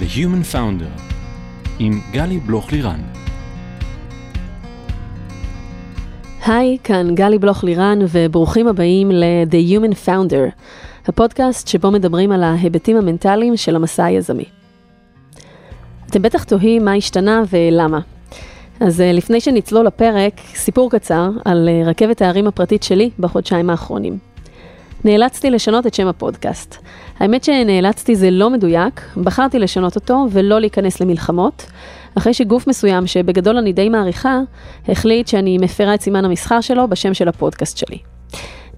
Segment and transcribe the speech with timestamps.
[0.00, 1.00] The Human Founder
[1.78, 3.00] עם גלי בלוך לירן.
[6.46, 10.50] היי, כאן גלי בלוך לירן וברוכים הבאים ל-The Human Founder,
[11.06, 14.44] הפודקאסט שבו מדברים על ההיבטים המנטליים של המסע היזמי.
[16.06, 18.00] אתם בטח תוהים מה השתנה ולמה.
[18.80, 24.18] אז אה, לפני שנצלול לפרק, סיפור קצר על אה, רכבת ההרים הפרטית שלי בחודשיים האחרונים.
[25.04, 26.76] נאלצתי לשנות את שם הפודקאסט.
[27.18, 31.66] האמת שנאלצתי זה לא מדויק, בחרתי לשנות אותו ולא להיכנס למלחמות,
[32.18, 34.40] אחרי שגוף מסוים, שבגדול אני די מעריכה,
[34.88, 37.98] החליט שאני מפרה את סימן המסחר שלו בשם של הפודקאסט שלי.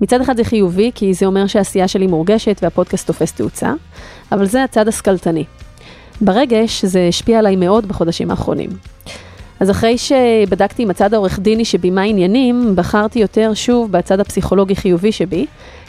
[0.00, 3.72] מצד אחד זה חיובי, כי זה אומר שהעשייה שלי מורגשת והפודקאסט תופס תאוצה,
[4.32, 5.44] אבל זה הצד הסקלטני.
[6.20, 8.70] ברגש זה השפיע עליי מאוד בחודשים האחרונים.
[9.60, 14.76] אז אחרי שבדקתי עם הצד העורך דיני שבי מה עניינים, בחרתי יותר שוב בצד הפסיכולוגי
[14.76, 15.46] חיובי שבי,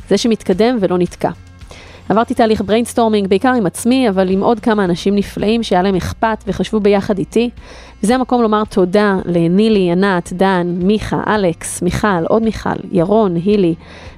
[0.09, 1.29] זה שמתקדם ולא נתקע.
[2.09, 6.43] עברתי תהליך brainstorming בעיקר עם עצמי, אבל עם עוד כמה אנשים נפלאים שהיה להם אכפת
[6.47, 7.49] וחשבו ביחד איתי.
[8.03, 13.75] וזה המקום לומר תודה לנילי, ענת, דן, מיכה, אלכס, מיכל, עוד מיכל, ירון, הילי,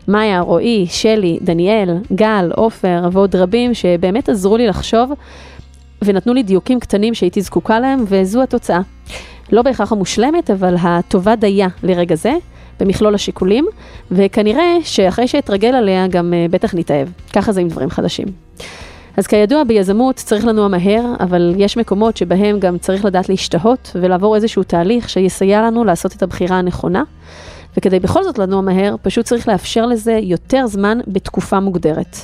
[0.07, 5.11] מאיה, רועי, שלי, דניאל, גל, עופר ועוד רבים שבאמת עזרו לי לחשוב
[6.03, 8.79] ונתנו לי דיוקים קטנים שהייתי זקוקה להם, וזו התוצאה.
[9.51, 12.33] לא בהכרח המושלמת, אבל הטובה דייה לרגע זה.
[12.79, 13.65] במכלול השיקולים,
[14.11, 17.07] וכנראה שאחרי שאתרגל עליה גם uh, בטח נתאהב.
[17.33, 18.27] ככה זה עם דברים חדשים.
[19.17, 24.35] אז כידוע ביזמות צריך לנוע מהר, אבל יש מקומות שבהם גם צריך לדעת להשתהות ולעבור
[24.35, 27.03] איזשהו תהליך שיסייע לנו לעשות את הבחירה הנכונה.
[27.77, 32.17] וכדי בכל זאת לנוע מהר, פשוט צריך לאפשר לזה יותר זמן בתקופה מוגדרת.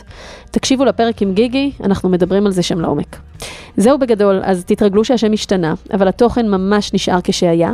[0.51, 3.17] תקשיבו לפרק עם גיגי, אנחנו מדברים על זה שם לעומק.
[3.77, 7.71] זהו בגדול, אז תתרגלו שהשם השתנה, אבל התוכן ממש נשאר כשהיה,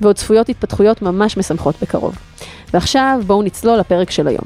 [0.00, 2.18] ועוד צפויות התפתחויות ממש משמחות בקרוב.
[2.74, 4.44] ועכשיו בואו נצלול לפרק של היום.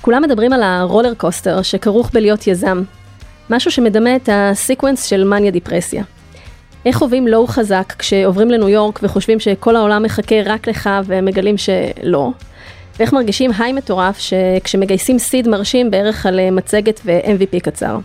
[0.00, 2.82] כולם מדברים על ה roller coaster שכרוך בלהיות יזם,
[3.50, 6.04] משהו שמדמה את ה sequence של מניה דיפרסיה.
[6.86, 11.56] איך חווים low חזק כשעוברים לניו יורק וחושבים שכל העולם מחכה רק לך והם מגלים
[11.56, 12.30] שלא?
[12.98, 17.98] ואיך מרגישים high מטורף שכשמגייסים seed מרשים בערך על אה, מצגת ו-MVP קצר.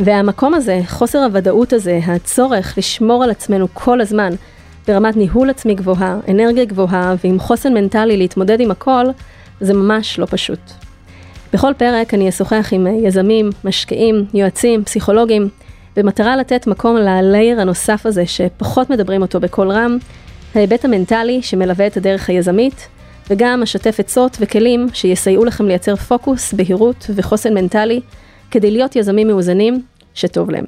[0.00, 4.32] והמקום הזה, חוסר הוודאות הזה, הצורך לשמור על עצמנו כל הזמן,
[4.88, 9.04] ברמת ניהול עצמי גבוהה, אנרגיה גבוהה ועם חוסן מנטלי להתמודד עם הכל,
[9.60, 10.60] זה ממש לא פשוט.
[11.52, 15.48] בכל פרק אני אשוחח עם אה, יזמים, משקיעים, יועצים, פסיכולוגים,
[15.96, 19.98] במטרה לתת מקום ללייר הנוסף הזה שפחות מדברים אותו בקול רם,
[20.54, 22.88] ההיבט המנטלי שמלווה את הדרך היזמית,
[23.30, 28.00] וגם אשתף עצות וכלים שיסייעו לכם לייצר פוקוס, בהירות וחוסן מנטלי,
[28.50, 29.82] כדי להיות יזמים מאוזנים
[30.14, 30.64] שטוב להם.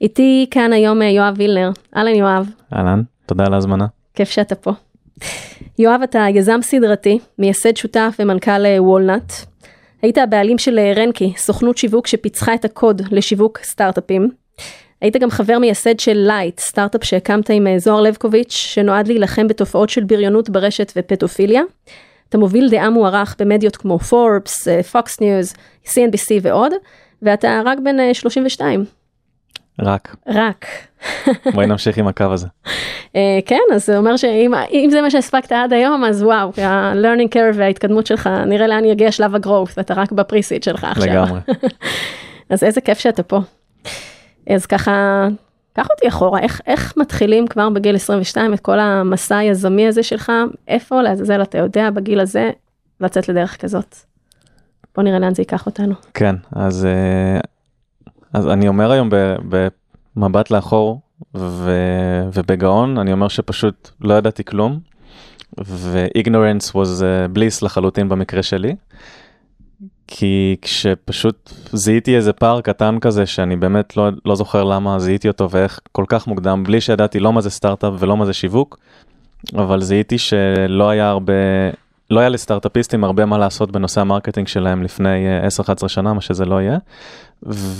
[0.00, 1.70] איתי כאן היום אה, יואב וילנר.
[1.96, 2.50] אהלן יואב.
[2.74, 3.86] אהלן, תודה על ההזמנה.
[4.14, 4.72] כיף שאתה פה.
[5.78, 9.32] יואב, אתה יזם סדרתי, מייסד שותף ומנכ"ל אה, Walnut.
[10.02, 14.30] היית הבעלים של אה, Ranky, סוכנות שיווק שפיצחה את הקוד לשיווק סטארט-אפים.
[15.00, 19.88] היית גם חבר מייסד של L1ght, סטארט-אפ שהקמת עם אה, זוהר לבקוביץ', שנועד להילחם בתופעות
[19.88, 21.62] של בריונות ברשת ופדופיליה.
[22.28, 25.54] אתה מוביל דעה מוערך במדיות כמו Forbes, Fox News,
[25.86, 26.72] CNBC ועוד,
[27.22, 28.84] ואתה רק בן 32.
[29.80, 30.16] רק.
[30.28, 30.66] רק.
[31.54, 32.46] בואי נמשיך עם הקו הזה.
[33.16, 37.56] אה, כן, אז זה אומר שאם זה מה שהספקת עד היום, אז וואו, ה-learning curve
[37.56, 41.06] וההתקדמות שלך, נראה לאן יגיע שלב ה-growth, ואתה רק בפריסיט שלך עכשיו.
[41.06, 41.40] לגמרי.
[42.50, 43.40] אז איזה כיף שאתה פה.
[44.50, 45.26] אז ככה,
[45.72, 50.32] קח אותי אחורה, איך, איך מתחילים כבר בגיל 22 את כל המסע היזמי הזה שלך,
[50.68, 52.50] איפה לעזאזל אתה יודע בגיל הזה
[53.00, 53.96] לצאת לדרך כזאת?
[54.94, 55.94] בוא נראה לאן זה ייקח אותנו.
[56.14, 57.40] כן, אז, אה,
[58.36, 59.08] אז אני אומר היום
[60.16, 61.00] במבט לאחור,
[61.34, 61.70] ו,
[62.32, 64.78] ובגאון אני אומר שפשוט לא ידעתי כלום
[65.64, 68.76] ו-ignorance was uh, bliss לחלוטין במקרה שלי.
[70.06, 75.50] כי כשפשוט זיהיתי איזה פער קטן כזה שאני באמת לא, לא זוכר למה זיהיתי אותו
[75.50, 78.78] ואיך כל כך מוקדם בלי שידעתי לא מה זה סטארט-אפ ולא מה זה שיווק
[79.54, 81.32] אבל זיהיתי שלא היה הרבה
[82.10, 85.26] לא היה לסטארט-אפיסטים הרבה מה לעשות בנושא ה marketing שלהם לפני
[85.60, 86.78] 10-11 אה, שנה מה שזה לא יהיה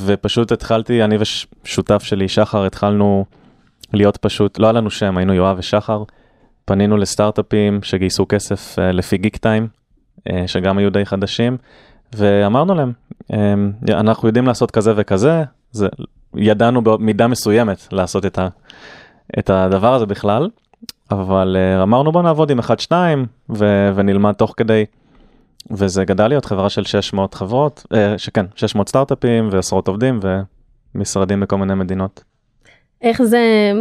[0.05, 1.17] ופשוט התחלתי אני
[1.65, 3.25] ושותף שלי שחר התחלנו
[3.93, 6.03] להיות פשוט לא היה לנו שם היינו יואב ושחר
[6.65, 9.69] פנינו לסטארט-אפים שגייסו כסף אה, לפי Geektime
[10.19, 11.57] אה, שגם היו די חדשים
[12.17, 12.93] ואמרנו להם
[13.33, 13.35] אמ,
[13.89, 15.43] אנחנו יודעים לעשות כזה וכזה
[15.73, 15.89] זה
[16.35, 18.49] ידענו במידה מסוימת לעשות את, ה,
[19.39, 20.49] את הדבר הזה בכלל
[21.11, 22.93] אבל uh, אמרנו בוא נעבוד עם 1-2
[23.51, 24.85] ו- ונלמד תוך כדי.
[25.71, 30.21] וזה גדל להיות חברה של 600 חברות, uh, שכן, 600 סטארט-אפים ועשרות עובדים
[30.95, 32.25] ומשרדים בכל מיני מדינות.
[33.03, 33.73] איך זה,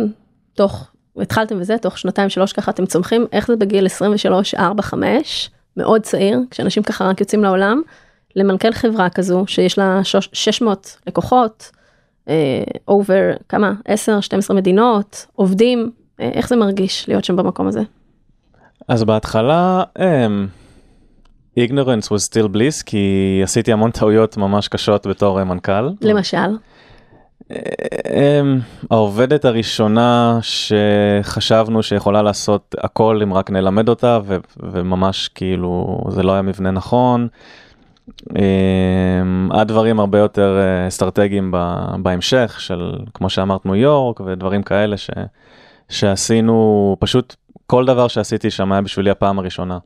[0.53, 5.49] תוך, התחלתם וזה, תוך שנתיים שלוש ככה אתם צומחים, איך זה בגיל 23, 4, 5,
[5.77, 7.81] מאוד צעיר, כשאנשים ככה רק יוצאים לעולם,
[8.35, 11.71] למנכ"ל חברה כזו שיש לה 600 לקוחות,
[12.87, 13.73] אובר כמה
[14.49, 17.81] 10-12 מדינות עובדים אה, איך זה מרגיש להיות שם במקום הזה.
[18.87, 20.01] אז בהתחלה um,
[21.59, 25.89] ignorance was still bliss כי עשיתי המון טעויות ממש קשות בתור מנכ"ל.
[26.01, 26.57] למשל.
[27.49, 27.55] Um,
[28.91, 36.31] העובדת הראשונה שחשבנו שיכולה לעשות הכל אם רק נלמד אותה ו- וממש כאילו זה לא
[36.31, 37.27] היה מבנה נכון.
[38.29, 38.35] Um,
[39.49, 41.53] עד דברים הרבה יותר uh, אסטרטגיים
[41.97, 45.09] בהמשך של כמו שאמרת ניו יורק ודברים כאלה ש,
[45.89, 47.35] שעשינו פשוט
[47.67, 49.77] כל דבר שעשיתי שם היה בשבילי הפעם הראשונה.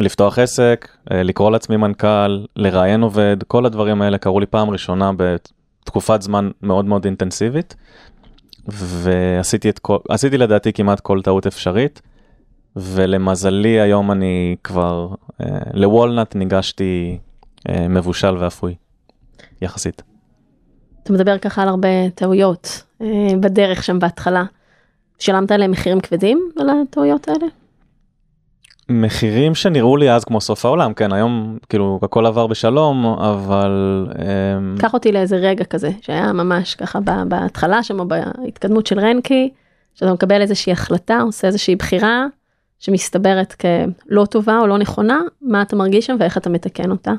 [0.00, 5.10] לפתוח עסק, uh, לקרוא לעצמי מנכ"ל, לראיין עובד, כל הדברים האלה קרו לי פעם ראשונה
[5.16, 7.76] בתקופת זמן מאוד מאוד אינטנסיבית.
[8.68, 12.02] ועשיתי את כל, עשיתי לדעתי כמעט כל טעות אפשרית.
[12.76, 15.08] ולמזלי היום אני כבר
[15.42, 17.18] uh, לוולנט ניגשתי
[17.68, 18.74] אה, מבושל ואפוי,
[19.62, 20.02] יחסית.
[21.02, 23.06] אתה מדבר ככה על הרבה טעויות אה,
[23.40, 24.44] בדרך שם בהתחלה.
[25.18, 27.46] שילמת עליהם מחירים כבדים על הטעויות האלה?
[28.88, 34.06] מחירים שנראו לי אז כמו סוף העולם, כן, היום כאילו הכל עבר בשלום, אבל...
[34.18, 36.98] אמ, קח אותי לאיזה רגע כזה, שהיה ממש ככה
[37.28, 39.50] בהתחלה שם, בהתקדמות של רנקי,
[39.94, 42.26] שאתה מקבל איזושהי החלטה, עושה איזושהי בחירה,
[42.78, 47.12] שמסתברת כלא טובה או לא נכונה, מה אתה מרגיש שם ואיך אתה מתקן אותה.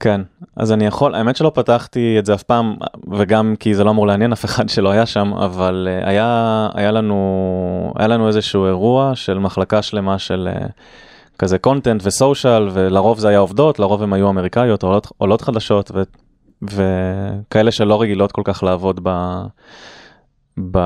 [0.00, 0.20] כן,
[0.56, 2.76] אז אני יכול, האמת שלא פתחתי את זה אף פעם,
[3.12, 6.90] וגם כי זה לא אמור לעניין אף אחד שלא היה שם, אבל uh, היה, היה,
[6.90, 10.70] לנו, היה לנו איזשהו אירוע של מחלקה שלמה של uh,
[11.38, 16.02] כזה קונטנט וסושיאל, ולרוב זה היה עובדות, לרוב הם היו אמריקאיות, עולות, עולות חדשות, ו,
[16.62, 19.10] וכאלה שלא רגילות כל כך לעבוד ב,
[20.70, 20.78] ב,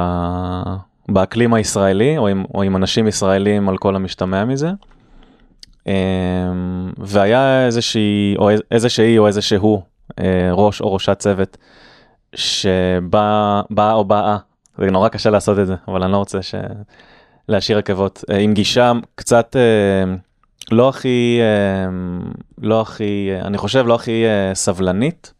[1.09, 4.71] באקלים הישראלי, או עם, או עם אנשים ישראלים על כל המשתמע מזה.
[5.87, 5.93] אמ,
[6.99, 7.69] והיה
[8.39, 9.83] או איזושהי או איזשהו
[10.21, 11.57] אה, ראש או ראשת צוות
[12.35, 14.37] שבא בא או באה
[14.79, 16.55] זה נורא קשה לעשות את זה אבל אני לא רוצה ש...
[17.49, 18.25] להשאיר עקבות.
[18.31, 20.15] אה, עם גישה קצת אה,
[20.73, 21.41] לא הכי
[22.59, 24.25] לא הכי אני חושב לא הכי
[24.55, 25.33] סבלנית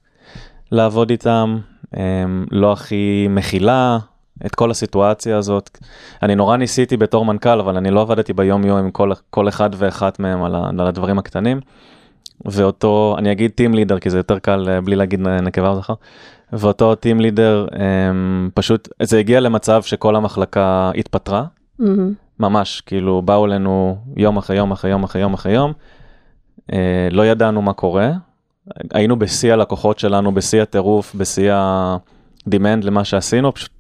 [0.73, 1.59] לעבוד איתם
[2.51, 3.99] לא הכי מכילה
[4.47, 5.79] את כל הסיטואציה הזאת.
[6.23, 9.71] אני נורא ניסיתי בתור מנכ"ל, אבל אני לא עבדתי ביום יום עם כל, כל אחד
[9.77, 11.61] ואחת מהם על, על הדברים הקטנים.
[12.45, 15.95] ואותו, אני אגיד טים לידר, כי זה יותר קל אה, בלי להגיד נקבה או זכר.
[16.53, 17.67] ואותו טים לידר,
[18.55, 21.45] פשוט, זה הגיע למצב שכל המחלקה התפטרה.
[21.81, 21.85] Mm-hmm.
[22.41, 25.73] ממש, כאילו, באו אלינו יום אחרי יום אחרי יום אחרי יום אחרי יום.
[26.73, 28.11] אה, לא ידענו מה קורה.
[28.93, 33.71] היינו בשיא הלקוחות שלנו, בשיא הטירוף, בשיא ה-demand למה שעשינו, פשוט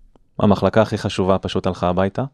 [0.42, 2.24] המחלקה הכי חשובה פשוט הלכה הביתה.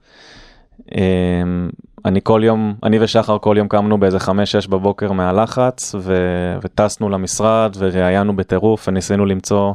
[0.92, 1.68] אמ,
[2.04, 7.76] אני כל יום, אני ושחר כל יום קמנו באיזה 5-6 בבוקר מהלחץ ו- וטסנו למשרד
[7.78, 9.72] וראיינו בטירוף וניסינו למצוא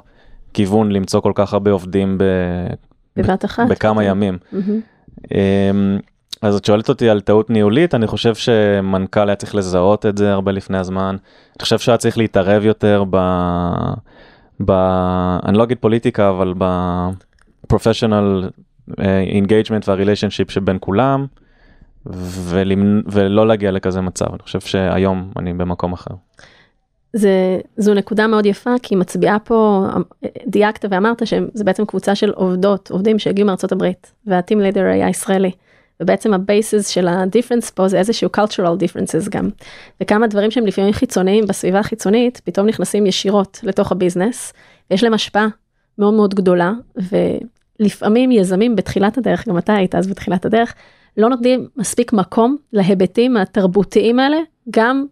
[0.53, 2.73] כיוון למצוא כל כך הרבה עובדים ב-
[3.15, 3.67] בבת אחת.
[3.69, 4.37] בכמה ימים.
[4.53, 5.31] Mm-hmm.
[6.41, 10.33] אז את שואלת אותי על טעות ניהולית, אני חושב שמנכ"ל היה צריך לזהות את זה
[10.33, 11.15] הרבה לפני הזמן.
[11.55, 13.17] אני חושב שהיה צריך להתערב יותר ב...
[14.65, 14.71] ב...
[15.45, 16.65] אני לא אגיד פוליטיקה, אבל ב...
[17.67, 18.49] professional
[19.33, 21.25] engagement וה relationship שבין כולם
[22.05, 23.01] ולמנ...
[23.11, 26.13] ולא להגיע לכזה מצב אני חושב שהיום אני במקום אחר.
[27.13, 29.87] זה זו נקודה מאוד יפה כי מצביעה פה
[30.47, 35.09] דייקת ואמרת שזה בעצם קבוצה של עובדות עובדים שהגיעו מארצות הברית וה team leader היה
[35.09, 35.51] ישראלי.
[36.01, 39.49] ובעצם ה basis של ה difference פה זה איזשהו cultural differences גם.
[40.01, 44.53] וכמה דברים שהם לפעמים חיצוניים בסביבה החיצונית פתאום נכנסים ישירות לתוך ה business.
[44.91, 45.47] יש להם השפעה
[46.01, 46.73] מאוד מאוד גדולה
[47.79, 50.73] לפעמים יזמים בתחילת הדרך, גם אתה היית אז בתחילת הדרך,
[51.17, 54.37] לא נותנים מספיק מקום להיבטים התרבותיים האלה,
[54.69, 55.05] גם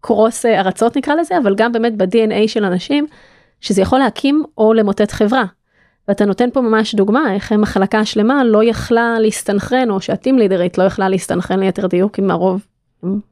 [0.00, 3.06] cross ארצות נקרא לזה, אבל גם באמת ב-DNA של אנשים,
[3.60, 5.44] שזה יכול להקים או למוטט חברה.
[6.08, 10.82] ואתה נותן פה ממש דוגמה איך מחלקה השלמה לא יכלה להסתנכרן, או שהטים לידרית לא
[10.82, 12.66] יכלה להסתנכרן ליתר דיוק עם הרוב,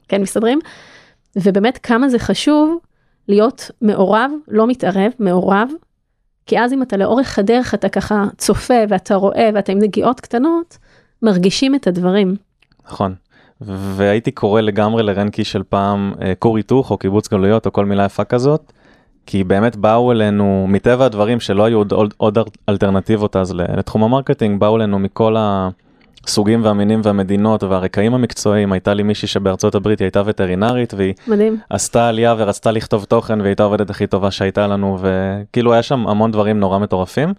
[0.09, 0.59] כן מסתדרים.
[1.37, 2.79] ובאמת כמה זה חשוב
[3.29, 5.71] להיות מעורב, לא מתערב, מעורב,
[6.47, 10.79] כי אז אם אתה לאורך הדרך אתה ככה צופה ואתה רואה ואתה עם נגיעות קטנות,
[11.23, 12.37] מרגישים את הדברים.
[12.87, 13.15] נכון.
[13.61, 18.05] והייתי קורא לגמרי לרנקי של פעם אה, כור היתוך או קיבוץ גלויות או כל מילה
[18.05, 18.73] יפה כזאת.
[19.27, 24.61] כי באמת באו אלינו מטבע הדברים שלא היו עוד, עוד אלטרנטיבות אז לתחום ה marketing
[24.61, 25.69] באו אלינו מכל ה...
[26.27, 31.57] הסוגים והמינים והמדינות והרקעים המקצועיים הייתה לי מישהי שבארצות הברית היא הייתה וטרינרית והיא מדהים.
[31.71, 36.09] עשתה עלייה ורצתה לכתוב תוכן והיא הייתה עובדת הכי טובה שהייתה לנו וכאילו היה שם
[36.09, 37.35] המון דברים נורא מטורפים.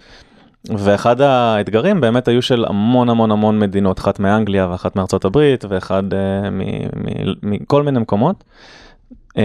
[0.70, 6.04] ואחד האתגרים באמת היו של המון המון המון מדינות אחת מאנגליה ואחת מארצות הברית ואחד
[6.14, 6.16] אה,
[7.44, 8.44] מכל מיני מקומות.
[9.30, 9.36] אמ,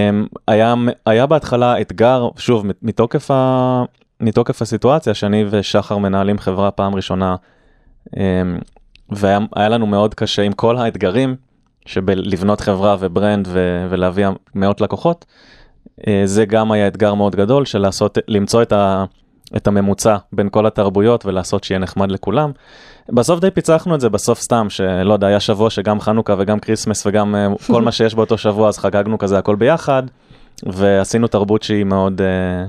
[0.49, 0.75] היה
[1.07, 3.85] היה בהתחלה אתגר שוב מתוקף ה...
[4.21, 7.37] מתוקף הסיטואציה שאני ושחר מנהלים חברה פעם ראשונה,
[8.17, 8.59] אמ,
[9.11, 11.37] והיה היה לנו מאוד קשה עם כל האתגרים
[11.87, 15.25] שבלבנות חברה ו brand ו, ולהביא מאות לקוחות,
[16.07, 19.05] אה, זה גם היה אתגר מאוד גדול של לעשות, למצוא את, ה,
[19.57, 22.53] את הממוצע בין כל התרבויות ולעשות שיהיה נחמד לכולם.
[23.09, 27.07] בסוף די פיצחנו את זה בסוף סתם, שלא יודע, היה שבוע שגם חנוכה וגם Christmas
[27.07, 30.03] וגם אה, כל מה שיש באותו שבוע, אז חגגנו כזה הכל ביחד,
[30.67, 32.67] ועשינו תרבות שהיא מאוד, אה,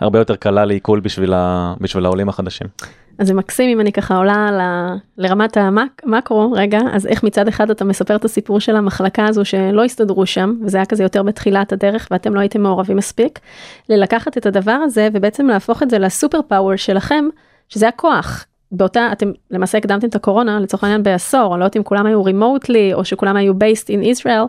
[0.00, 2.66] הרבה יותר קלה לעיכול בשביל, ה, בשביל העולים החדשים.
[3.18, 4.60] אז זה מקסים אם אני ככה עולה ל,
[5.18, 9.84] לרמת המקרו רגע, אז איך מצד אחד אתה מספר את הסיפור של המחלקה הזו שלא
[9.84, 13.38] הסתדרו שם, וזה היה כזה יותר בתחילת הדרך ואתם לא הייתם מעורבים מספיק,
[13.88, 17.24] ללקחת את הדבר הזה ובעצם להפוך את זה ל super power שלכם,
[17.68, 18.46] שזה הכוח.
[18.72, 22.24] באותה, אתם למעשה הקדמתם את הקורונה לצורך העניין בעשור, אני לא יודעת אם כולם היו
[22.24, 24.46] remotely או שכולם היו based in Israel,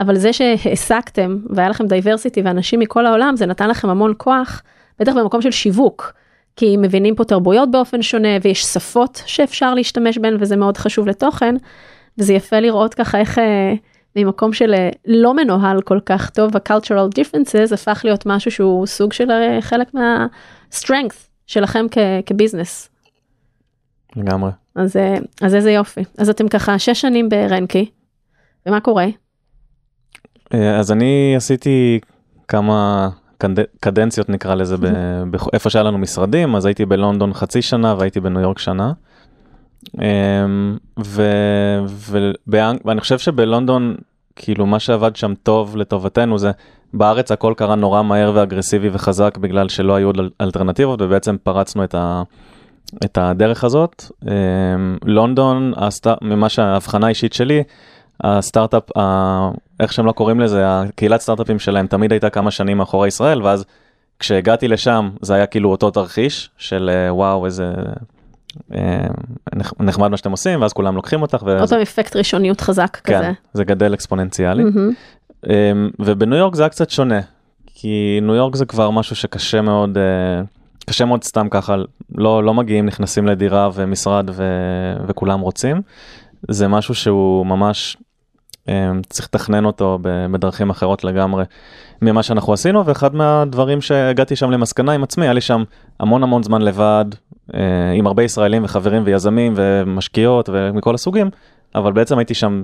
[0.00, 4.62] אבל זה שהעסקתם והיה לכם diversity ואנשים מכל העולם, זה נתן לכם המון כוח,
[4.98, 6.12] בטח במקום של שיווק.
[6.56, 11.54] כי מבינים פה תרבויות באופן שונה ויש שפות שאפשר להשתמש בהן וזה מאוד חשוב לתוכן.
[12.18, 13.74] וזה יפה לראות ככה איך אה,
[14.16, 19.12] ממקום של אה, לא מנוהל כל כך טוב ה-cultural differences הפך להיות משהו שהוא סוג
[19.12, 21.16] של אה, חלק מה-strength
[21.46, 21.86] שלכם
[22.26, 22.88] כביזנס.
[24.16, 24.50] לגמרי.
[24.74, 24.96] אז,
[25.42, 26.00] אז איזה יופי.
[26.18, 27.90] אז אתם ככה שש שנים ברנקי,
[28.66, 29.06] ומה קורה?
[30.50, 32.00] אז אני עשיתי
[32.48, 33.08] כמה
[33.80, 34.76] קדנציות נקרא לזה,
[35.52, 38.92] איפה שהיה לנו משרדים, אז הייתי בלונדון חצי שנה והייתי בניו יורק שנה.
[39.98, 41.22] אמ, ו,
[41.86, 42.30] ו,
[42.84, 43.94] ואני חושב שבלונדון,
[44.36, 46.50] כאילו מה שעבד שם טוב לטובתנו זה,
[46.94, 51.94] בארץ הכל קרה נורא מהר ואגרסיבי וחזק בגלל שלא היו עוד אלטרנטיבות ובעצם פרצנו את,
[51.94, 52.22] ה,
[53.04, 54.04] את הדרך הזאת.
[54.28, 54.30] אמ,
[55.04, 55.72] לונדון,
[56.22, 57.62] ממה שההבחנה האישית שלי,
[58.20, 58.82] הסטארט-אפ,
[59.80, 63.64] איך שהם לא קוראים לזה, הקהילת סטארט-אפים שלהם תמיד הייתה כמה שנים מאחורי ישראל, ואז
[64.18, 67.72] כשהגעתי לשם זה היה כאילו אותו תרחיש של אה, וואו איזה
[68.74, 69.06] אה,
[69.80, 71.42] נחמד מה שאתם עושים, ואז כולם לוקחים אותך.
[71.46, 71.60] וזה...
[71.60, 73.32] אותו אפקט ראשוניות חזק כן, כזה.
[73.52, 74.62] זה גדל אקספוננציאלי.
[74.62, 75.48] Mm-hmm.
[75.98, 77.20] ובניו יורק זה היה קצת שונה,
[77.66, 79.98] כי ניו יורק זה כבר משהו שקשה מאוד.
[80.86, 81.76] קשה מאוד סתם ככה,
[82.14, 84.44] לא, לא מגיעים, נכנסים לדירה ומשרד ו,
[85.06, 85.82] וכולם רוצים.
[86.48, 87.96] זה משהו שהוא ממש
[88.68, 91.44] אמ, צריך לתכנן אותו בדרכים אחרות לגמרי
[92.02, 95.64] ממה שאנחנו עשינו ואחד מהדברים שהגעתי שם למסקנה עם עצמי היה לי שם
[96.00, 97.04] המון המון זמן לבד
[97.54, 101.30] אה, עם הרבה ישראלים וחברים ויזמים ומשקיעות ומכל הסוגים
[101.74, 102.62] אבל בעצם הייתי שם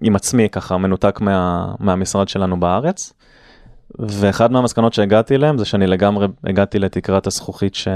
[0.00, 3.12] עם עצמי ככה מנותק מה, מהמשרד שלנו בארץ.
[3.98, 7.88] ואחד מהמסקנות שהגעתי אליהם זה שאני לגמרי הגעתי לתקרת הזכוכית ש...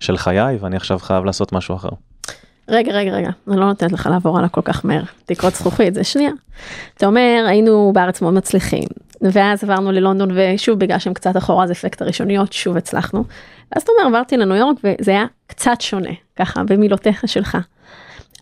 [0.00, 1.88] של חיי ואני עכשיו חייב לעשות משהו אחר.
[2.68, 6.04] רגע, רגע, רגע, אני לא נותנת לך לעבור עליו כל כך מהר, תקרות זכוכית, זה
[6.04, 6.30] שנייה.
[6.96, 8.88] אתה אומר, היינו בארץ מאוד מצליחים,
[9.20, 13.24] ואז עברנו ללונדון, ושוב, בגלל שהם קצת אחורה, זה אפקט הראשוניות, שוב הצלחנו.
[13.72, 17.58] ואז אתה אומר, עברתי לניו יורק, וזה היה קצת שונה, ככה, במילותיך שלך.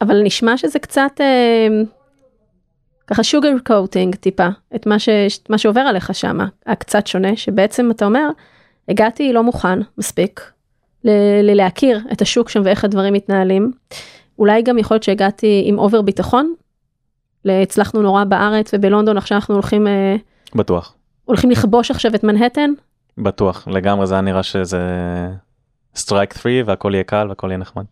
[0.01, 1.69] אבל נשמע שזה קצת, אה,
[3.07, 5.09] ככה sugar coating טיפה, את מה, ש,
[5.49, 8.29] מה שעובר עליך שם, הקצת שונה, שבעצם אתה אומר,
[8.89, 10.41] הגעתי לא מוכן מספיק,
[11.43, 13.73] להכיר את השוק שם ואיך הדברים מתנהלים.
[14.39, 16.55] אולי גם יכול להיות שהגעתי עם over ביטחון.
[17.45, 20.17] הצלחנו נורא בארץ ובלונדון עכשיו אנחנו הולכים אה,
[20.55, 20.95] בטוח
[21.27, 22.71] הולכים לכבוש עכשיו את מנהטן.
[23.19, 24.81] בטוח לגמרי זה היה נראה שזה
[25.97, 27.85] strike 3 והכל יהיה קל והכל יהיה נחמד.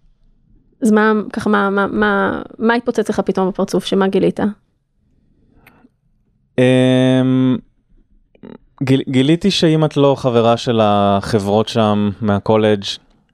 [0.82, 4.40] אז מה ככה מה מה מה מה התפוצץ לך פתאום בפרצוף שמה גילית?
[6.60, 6.62] אמ,
[8.82, 12.84] גיל, גיליתי שאם את לא חברה של החברות שם מהקולג'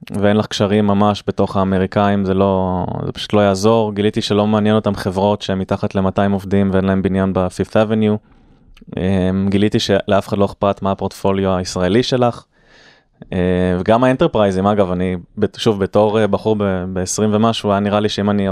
[0.09, 4.75] ואין לך קשרים ממש בתוך האמריקאים זה לא זה פשוט לא יעזור גיליתי שלא מעניין
[4.75, 8.17] אותם חברות שהם מתחת ל-200 עובדים ואין להם בניין ב-Fifth Avenue.
[8.97, 12.43] אמ, גיליתי שלאף אחד לא אכפת מה הפורטפוליו הישראלי שלך.
[13.33, 13.37] אה,
[13.79, 15.15] וגם האנטרפרייזים אגב אני
[15.57, 18.47] שוב בתור אה, בחור ב-20 ומשהו היה נראה לי שאם אני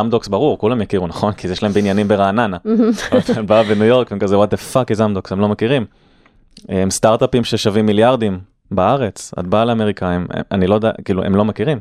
[0.00, 2.56] אמדוקס ברור כולם יכירו נכון כי יש להם בניינים ברעננה.
[3.46, 5.84] בא בניו יורק הם כזה what the fuck is אמדוקס הם לא מכירים.
[6.68, 8.38] הם סטארט-אפים ששווים מיליארדים
[8.74, 11.78] בארץ, את באה לאמריקאים, אני לא יודע, כאילו, הם לא מכירים.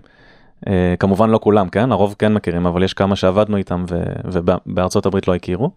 [0.65, 0.69] Uh,
[1.00, 1.91] כמובן לא כולם, כן?
[1.91, 5.71] הרוב כן מכירים, אבל יש כמה שעבדנו איתם ו- ובארצות הברית לא הכירו.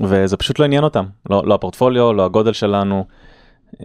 [0.00, 3.04] וזה פשוט לא עניין אותם, לא, לא הפורטפוליו, לא הגודל שלנו.
[3.72, 3.76] Um,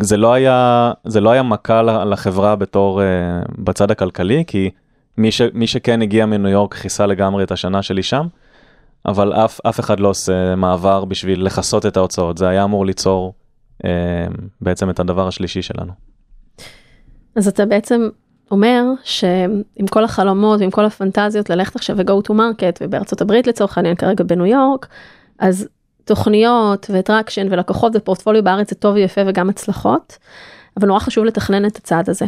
[0.00, 3.04] זה לא היה, זה לא היה מכה לחברה בתור, uh,
[3.58, 4.70] בצד הכלכלי, כי
[5.18, 8.26] מי, ש, מי שכן הגיע מניו יורק כיסה לגמרי את השנה שלי שם,
[9.06, 13.34] אבל אף, אף אחד לא עושה מעבר בשביל לכסות את ההוצאות, זה היה אמור ליצור
[14.60, 15.92] בעצם את הדבר השלישי שלנו.
[17.34, 18.08] אז אתה בעצם
[18.50, 23.78] אומר שעם כל החלומות ועם כל הפנטזיות ללכת עכשיו ו-go to market ובארצות הברית לצורך
[23.78, 24.86] העניין כרגע בניו יורק,
[25.38, 25.68] אז
[26.04, 30.18] תוכניות ו traction ולקוחות ופורטפוליו בארץ זה טוב ויפה וגם הצלחות,
[30.76, 32.26] אבל נורא חשוב לתכנן את הצעד הזה.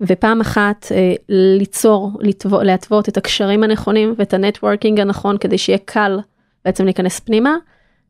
[0.00, 5.78] ופעם אחת אה, ליצור, לתבוא, להתוות את הקשרים הנכונים ואת ה networking הנכון כדי שיהיה
[5.84, 6.18] קל
[6.64, 7.56] בעצם להיכנס פנימה.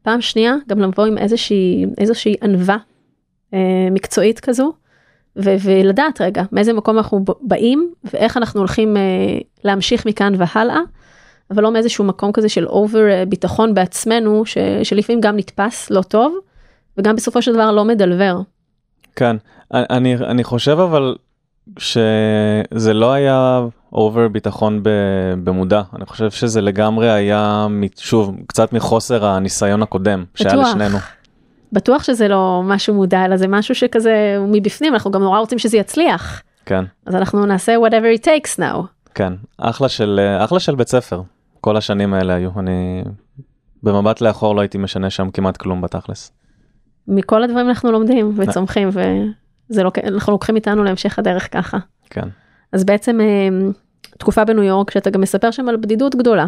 [0.06, 2.76] פעם שנייה גם לבוא עם איזושהי, איזושהי ענווה
[3.54, 4.72] אה, מקצועית כזו,
[5.36, 9.02] ו- ולדעת רגע מאיזה מקום אנחנו באים ואיך אנחנו הולכים אה,
[9.64, 10.80] להמשיך מכאן והלאה,
[11.50, 16.02] אבל לא מאיזשהו מקום כזה של over אה, ביטחון בעצמנו, ש- שלפעמים גם נתפס לא
[16.02, 16.36] טוב,
[16.98, 18.40] וגם בסופו של דבר לא מדליבר.
[19.16, 19.36] כן,
[19.70, 21.16] אני, אני חושב אבל
[21.78, 23.60] שזה לא היה
[23.92, 24.80] over ביטחון
[25.44, 30.56] במודע, אני חושב שזה לגמרי היה, שוב, קצת מחוסר הניסיון הקודם שהיה.
[30.56, 30.98] לשנינו.
[31.72, 35.76] בטוח שזה לא משהו מודע, אלא זה משהו שכזה מבפנים, אנחנו גם נורא רוצים שזה
[35.76, 36.42] יצליח.
[36.66, 36.84] כן.
[37.06, 38.76] אז אנחנו נעשה whatever it takes now.
[39.14, 41.22] כן, אחלה של, אחלה של בית ספר,
[41.60, 43.02] כל השנים האלה היו, אני
[43.82, 46.32] במבט לאחור לא הייתי משנה שם כמעט כלום בתכלס.
[47.08, 48.88] מכל הדברים אנחנו לומדים וצומחים,
[49.70, 51.78] וזה לא, אנחנו לוקחים איתנו להמשך הדרך ככה.
[52.10, 52.28] כן.
[52.72, 53.48] אז בעצם אה,
[54.18, 56.46] תקופה בניו יורק שאתה גם מספר שם על בדידות גדולה.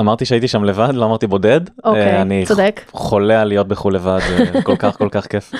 [0.00, 1.60] אמרתי שהייתי שם לבד, לא אמרתי בודד.
[1.84, 2.80] אוקיי, אני צודק.
[2.92, 5.52] חולה על להיות בחו"ל לבד, זה כל כך כל כך כיף.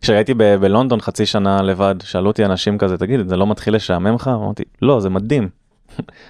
[0.00, 4.14] כשהייתי ב- בלונדון חצי שנה לבד, שאלו אותי אנשים כזה, תגיד, זה לא מתחיל לשעמם
[4.14, 4.28] לך?
[4.28, 5.48] אמרתי, לא, זה מדהים.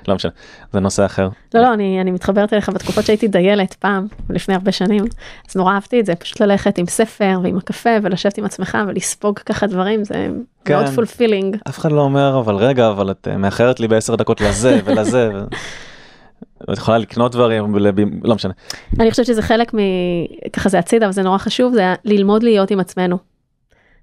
[0.09, 0.33] לא משנה,
[0.73, 1.29] זה נושא אחר.
[1.55, 5.05] לא, לא, אני, אני מתחברת אליך בתקופות שהייתי דיילת פעם, לפני הרבה שנים,
[5.49, 9.39] אז נורא אהבתי את זה, פשוט ללכת עם ספר ועם הקפה ולשבת עם עצמך ולספוג
[9.39, 10.29] ככה דברים, זה
[10.65, 10.75] כן.
[10.75, 11.57] מאוד fulfilling.
[11.69, 15.31] אף אחד לא אומר, אבל רגע, אבל את אה, מאחרת לי בעשר דקות לזה ולזה.
[15.35, 15.45] ו...
[16.73, 17.75] את יכולה לקנות דברים.
[18.25, 18.53] לא משנה.
[19.01, 19.79] אני חושבת שזה חלק מ...
[20.53, 23.19] ככה זה הצידה, אבל זה נורא חשוב, זה ללמוד להיות עם עצמנו.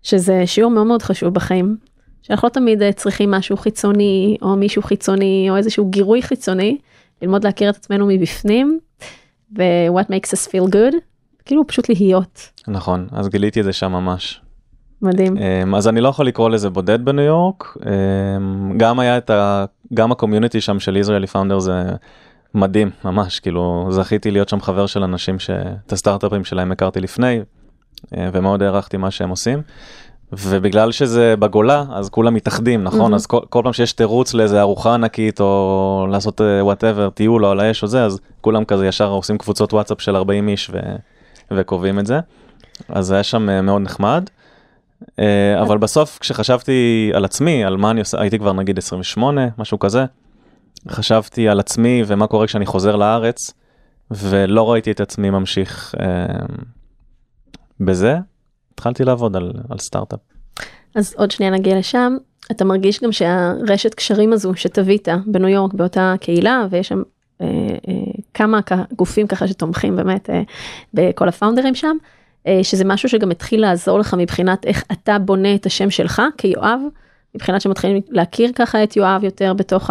[0.03, 1.77] שזה שיעור מאוד מאוד חשוב בחיים.
[2.24, 6.77] שאנחנו לא תמיד אה, צריכים משהו חיצוני, או מישהו חיצוני, או איזשהו גירוי חיצוני,
[7.22, 8.80] ללמוד להכיר את עצמנו מבפנים,
[9.58, 10.96] ו-what makes us feel good,
[11.46, 12.50] כאילו פשוט להיות.
[12.68, 14.42] נכון, אז גיליתי את זה שם ממש.
[15.01, 15.38] מדהים.
[15.38, 19.65] אמ, אז אני לא יכול לקרוא לזה בודד בניו יורק, אמ, גם היה את ה...
[19.93, 21.84] גם הקומיוניטי שם של ישראלי פאונדר זה
[22.56, 27.39] מדהים, ממש, כאילו זכיתי להיות שם חבר של אנשים שאת הסטארט-אפים שלהם הכרתי לפני,
[28.17, 29.62] אה, ומאוד הערכתי מה שהם עושים.
[30.38, 33.15] ובגלל שזה בגולה אז כולם מתאחדים נכון Mhm.
[33.15, 37.60] אז כל, כל פעם שיש תירוץ לאיזה ארוחה ענקית או לעשות whatever טיול או על
[37.60, 40.78] האש או זה אז כולם כזה ישר עושים קבוצות וואטסאפ של 40 איש ו,
[41.52, 42.19] וקובעים את זה.
[42.89, 44.30] אז זה היה שם אה, מאוד נחמד.
[45.19, 49.80] אה, אבל בסוף כשחשבתי על עצמי על מה אני עושה הייתי כבר נגיד 28 משהו
[49.80, 50.06] כזה.
[50.89, 53.54] חשבתי על עצמי ומה קורה כשאני חוזר לארץ
[54.12, 56.26] ולא ראיתי את עצמי ממשיך אה,
[57.80, 58.17] בזה.
[58.84, 60.19] התחלתי לעבוד על, על סטארט-אפ.
[60.96, 62.17] אז עוד שנייה נגיע לשם.
[62.52, 67.02] אתה מרגיש גם שהרשת קשרים הזו שתבית בניו יורק באותה קהילה, ויש שם
[67.41, 67.48] אה,
[67.88, 67.93] אה,
[68.34, 68.60] כמה
[68.96, 70.41] גופים ככה שתומכים באמת אה,
[70.93, 71.98] בכל הפאונדרים שם,
[72.48, 76.80] אה, שזה משהו שגם התחיל לעזור לך מבחינת איך אתה בונה את השם שלך כיואב,
[77.36, 79.89] מבחינת שמתחילים להכיר ככה את יואב יותר בתוך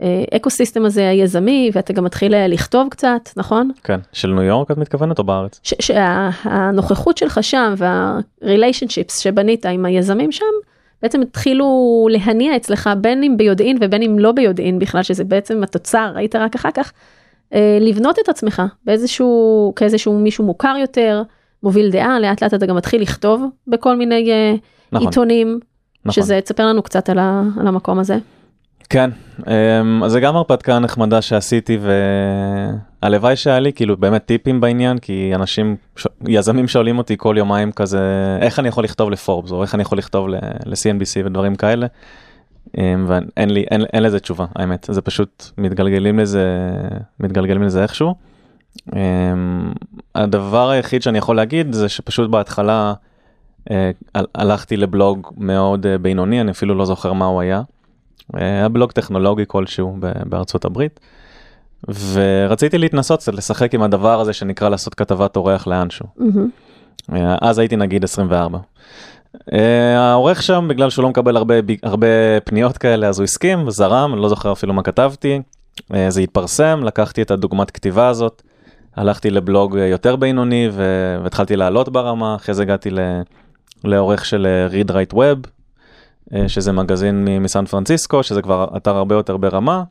[0.00, 3.70] האקו סיסטם הזה היזמי, ואתה גם מתחיל אה, לכתוב קצת, נכון?
[3.84, 4.00] כן.
[4.12, 5.60] של ניו יורק את מתכוונת או בארץ?
[5.62, 10.44] שהנוכחות שלך שם וה-relationships שבנית עם היזמים שם,
[11.02, 16.12] בעצם התחילו להניע אצלך בין אם ביודעין ובין אם לא ביודעין בכלל, שזה בעצם התוצר,
[16.14, 16.92] ראית רק אחר כך,
[17.54, 21.22] אה, לבנות את עצמך באיזשהו, כאיזשהו מישהו מוכר יותר,
[21.62, 24.54] מוביל דעה, לאט לאט אתה גם מתחיל לכתוב בכל מיני אה,
[24.92, 25.08] נכון.
[25.08, 25.58] עיתונים,
[26.04, 26.22] נכון.
[26.24, 28.18] שזה, תספר לנו קצת על, ה, על המקום הזה.
[28.90, 29.10] כן,
[29.46, 31.78] אמ, אז זה גם הרפתקה נחמדה שעשיתי
[33.02, 36.06] והלוואי שהיה לי כאילו באמת טיפים בעניין כי אנשים, ש...
[36.28, 38.00] יזמים שואלים אותי כל יומיים כזה
[38.40, 41.86] איך אני יכול לכתוב לפורבס או איך אני יכול לכתוב ל-CNBC ודברים כאלה.
[42.78, 46.48] אמ, ואין לי, אין, אין לזה תשובה האמת, זה פשוט מתגלגלים לזה,
[47.20, 48.14] מתגלגלים לזה איכשהו.
[48.94, 49.72] אמ,
[50.14, 52.94] הדבר היחיד שאני יכול להגיד זה שפשוט בהתחלה
[53.70, 57.62] אה, הל- הלכתי לבלוג מאוד אה, בינוני, אני אפילו לא זוכר מה הוא היה.
[58.32, 61.00] היה בלוג טכנולוגי כלשהו בארצות הברית.
[62.12, 66.06] ורציתי להתנסות קצת לשחק עם הדבר הזה שנקרא לעשות כתבת אורח לאנשהו.
[67.12, 68.58] אה, אז הייתי נגיד 24.
[69.52, 72.06] אה, העורך שם בגלל שהוא לא מקבל הרבה, הרבה
[72.44, 75.40] פניות כאלה אז הוא הסכים זרם לא זוכר אפילו מה כתבתי
[75.94, 78.42] אה, זה התפרסם לקחתי את הדוגמת כתיבה הזאת
[78.96, 82.90] הלכתי לבלוג יותר בינוני והתחלתי לעלות ברמה אחרי זה הגעתי
[83.84, 85.48] לעורך של read write web
[86.46, 89.84] שזה מגזין מסן פרנסיסקו שזה כבר אתר הרבה יותר ברמה.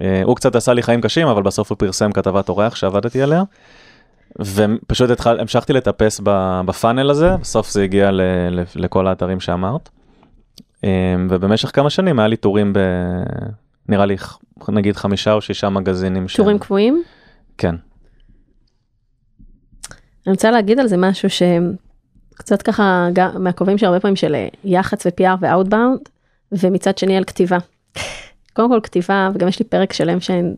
[0.00, 3.42] אה, הוא קצת עשה לי חיים קשים אבל בסוף הוא פרסם כתבת אורח שעבדתי עליה.
[4.40, 6.20] ופשוט התחל, המשכתי לטפס
[6.66, 9.88] בפאנל הזה, בסוף זה הגיע ל, ל, לכל האתרים שאמרת.
[10.84, 10.88] אמ,
[11.30, 12.78] ובמשך כמה שנים היה לי טורים ב...
[13.88, 14.16] נראה לי
[14.68, 16.26] נגיד חמישה או שישה מגזינים.
[16.36, 17.02] טורים קבועים?
[17.58, 17.74] כן.
[20.26, 21.30] אני רוצה להגיד על זה משהו
[22.36, 26.08] קצת ככה גם מהכובעים שהרבה פעמים של אה, יח"צ ו-PR ו-outbound,
[26.52, 27.58] ומצד שני על כתיבה.
[28.52, 30.54] קודם כל כתיבה, וגם יש לי פרק שלם שאין,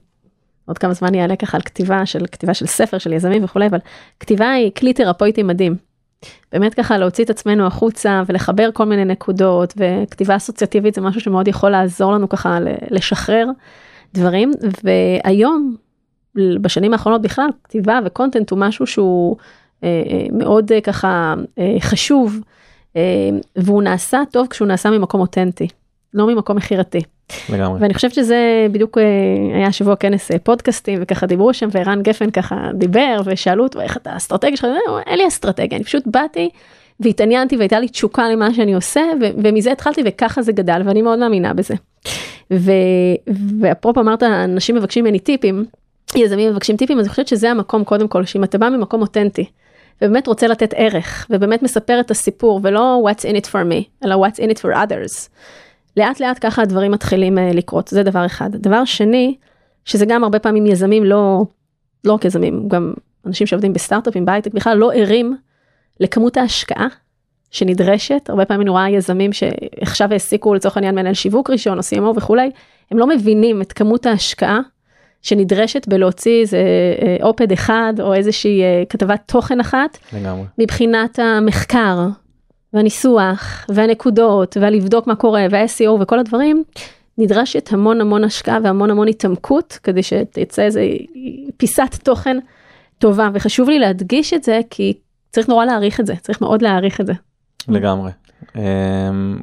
[0.67, 3.79] עוד כמה זמן יעלה ככה על כתיבה של כתיבה של ספר של יזמים וכולי, אבל
[4.21, 5.77] כתיבה היא כלי תרפויטי מדהים.
[6.53, 11.49] באמת ככה להוציא את עצמנו החוצה ולחבר כל מיני נקודות, וכתיבה אסוציאטיבית זה משהו שמאוד
[11.49, 12.59] יכול לעזור לנו ככה
[12.91, 13.47] לשחרר
[14.15, 14.53] דברים,
[14.85, 15.77] והיום,
[16.61, 19.37] בשנים האחרונות בכלל, כתיבה וקונטנט הוא משהו שהוא
[20.33, 21.35] מאוד אה, ככה
[21.81, 22.41] חשוב,
[23.57, 25.69] והוא נעשה טוב כשהוא נעשה ממקום אותנטי,
[26.15, 27.01] לא ממקום מכירתי.
[27.53, 27.81] לגמרי.
[27.81, 28.99] ואני חושבת שזה בדיוק
[29.55, 34.17] היה שבוע כנס פודקאסטים וככה דיברו שם וערן גפן ככה דיבר ושאלו אותו איך אתה
[34.17, 34.67] אסטרטגיה שלך,
[35.07, 36.49] אין לי אסטרטגיה, אני פשוט באתי
[37.01, 41.55] והתעניינתי והייתה לי תשוקה למה שאני עושה ומזה התחלתי וככה זה גדל ואני מאוד מאמינה
[41.55, 41.75] בזה.
[43.61, 45.65] ואפרופו אמרת אנשים מבקשים ממני טיפים,
[46.17, 49.45] יזמים מבקשים טיפים אז אני חושבת שזה המקום קודם כל שאם אתה בא ממקום אותנטי.
[50.03, 54.27] ובאמת רוצה לתת ערך, ובאמת מספר את הסיפור, ולא what's in it for me, אלא
[54.27, 55.29] what's in it for others.
[55.97, 58.51] לאט לאט ככה הדברים מתחילים uh, לקרות, זה דבר אחד.
[58.53, 59.37] דבר שני,
[59.85, 61.43] שזה גם הרבה פעמים יזמים לא,
[62.05, 62.95] לא רק יזמים, גם
[63.27, 65.37] אנשים שעובדים בסטארט-אפים, בהייטק, בכלל לא ערים
[66.01, 66.87] לכמות ההשקעה
[67.51, 72.17] שנדרשת, הרבה פעמים אני רואה יזמים שעכשיו העסיקו לצורך העניין מנהל שיווק ראשון או CMO
[72.17, 72.51] וכולי,
[72.91, 74.61] הם לא מבינים את כמות ההשקעה
[75.23, 76.59] שנדרשת בלהוציא איזה
[77.23, 80.45] אופד אחד או איזושהי אה, כתבת תוכן אחת, לגמרי.
[80.59, 81.99] מבחינת המחקר
[82.73, 86.65] והניסוח והנקודות ולבדוק מה קורה וה-SEO וכל הדברים,
[87.19, 90.87] נדרשת המון המון השקעה והמון המון התעמקות כדי שתצא איזה
[91.57, 92.37] פיסת תוכן
[92.99, 94.95] טובה וחשוב לי להדגיש את זה כי
[95.31, 97.13] צריך נורא להעריך את זה, צריך מאוד להעריך את זה.
[97.69, 98.11] לגמרי.
[98.57, 98.63] אמ,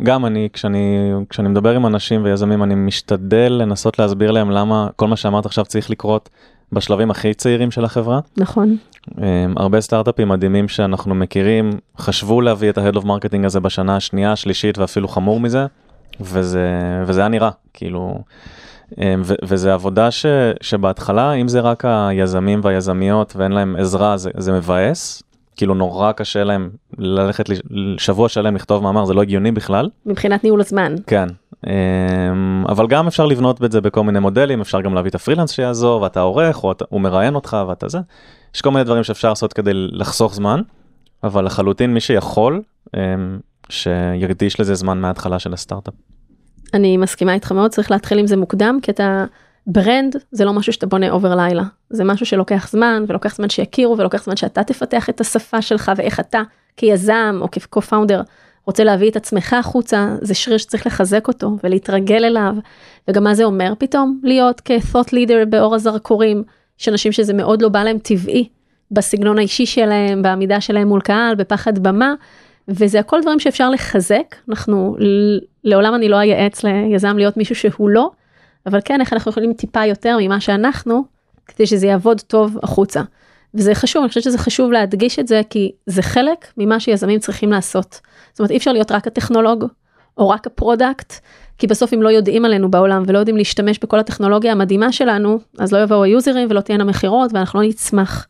[0.04, 5.08] גם אני כשאני כשאני מדבר עם אנשים ויזמים אני משתדל לנסות להסביר להם למה כל
[5.08, 6.30] מה שאמרת עכשיו צריך לקרות
[6.72, 8.20] בשלבים הכי צעירים של החברה.
[8.38, 8.78] נכון.
[9.18, 14.32] אמ, הרבה סטארט-אפים מדהימים שאנחנו מכירים חשבו להביא את ה-Head of Marketing הזה בשנה השנייה,
[14.32, 15.66] השלישית ואפילו חמור מזה,
[16.22, 16.70] וזה,
[17.06, 18.20] וזה היה נראה, כאילו,
[18.98, 20.26] אמ, ו, וזה עבודה ש,
[20.62, 25.24] שבהתחלה, אם זה רק היזמים והיזמיות ואין להם עזרה, זה, זה מבאס,
[25.56, 27.46] כאילו נורא קשה להם ללכת
[27.98, 29.90] שבוע שלם לכתוב מאמר, זה לא הגיוני בכלל.
[30.06, 30.96] מבחינת ניהול הזמן.
[31.08, 31.28] כן,
[31.68, 35.52] אמ, אבל גם אפשר לבנות את זה בכל מיני מודלים, אפשר גם להביא את הפרילנס
[35.52, 38.00] שיעזור, ואתה עורך, או הוא מראיין אותך ואתה זה.
[38.56, 40.62] יש כל מיני דברים שאפשר לעשות כדי לחסוך זמן,
[41.24, 42.62] אבל לחלוטין מי שיכול,
[42.96, 43.40] אמ,
[43.70, 45.94] שיקדיש לזה זמן מההתחלה של הסטארט-אפ.
[46.74, 49.26] אני מסכימה איתך מאוד, צריך להתחיל עם זה מוקדם, כי אתה...
[49.68, 53.98] brand זה לא משהו שאתה בונה over לילה, זה משהו שלוקח זמן ולוקח זמן שיכירו
[53.98, 56.42] ולוקח זמן שאתה תפתח את השפה שלך ואיך אתה
[56.78, 58.24] כיזם או כ-co-founder
[58.66, 62.54] רוצה להביא את עצמך החוצה, זה שריר שצריך לחזק אותו ולהתרגל אליו,
[63.08, 64.20] וגם מה זה אומר פתאום?
[64.24, 66.44] להיות כ-thought leader באור הזרקורים,
[66.80, 68.48] יש אנשים שזה מאוד לא בא להם טבעי,
[68.92, 72.14] בסגנון האישי שלהם, בעמידה שלהם מול קהל, בפחד במה,
[72.68, 74.96] וזה הכל דברים שאפשר לחזק, אנחנו,
[75.64, 78.12] לעולם אני לא אייעץ ליזם להיות מישהו שהוא לא,
[78.66, 81.04] אבל כן, איך אנחנו יכולים טיפה יותר ממה שאנחנו,
[81.48, 83.02] כדי שזה יעבוד טוב החוצה.
[83.54, 87.52] וזה חשוב, אני חושבת שזה חשוב להדגיש את זה, כי זה חלק ממה שיזמים צריכים
[87.52, 88.00] לעשות.
[88.32, 89.66] זאת אומרת, אי אפשר להיות רק הטכנולוג,
[90.18, 91.14] או רק ה product,
[91.58, 95.72] כי בסוף אם לא יודעים עלינו בעולם ולא יודעים להשתמש בכל הטכנולוגיה המדהימה שלנו, אז
[95.72, 98.28] לא יבואו היוזרים ולא תהיינה מכירות ואנחנו לא נצמח.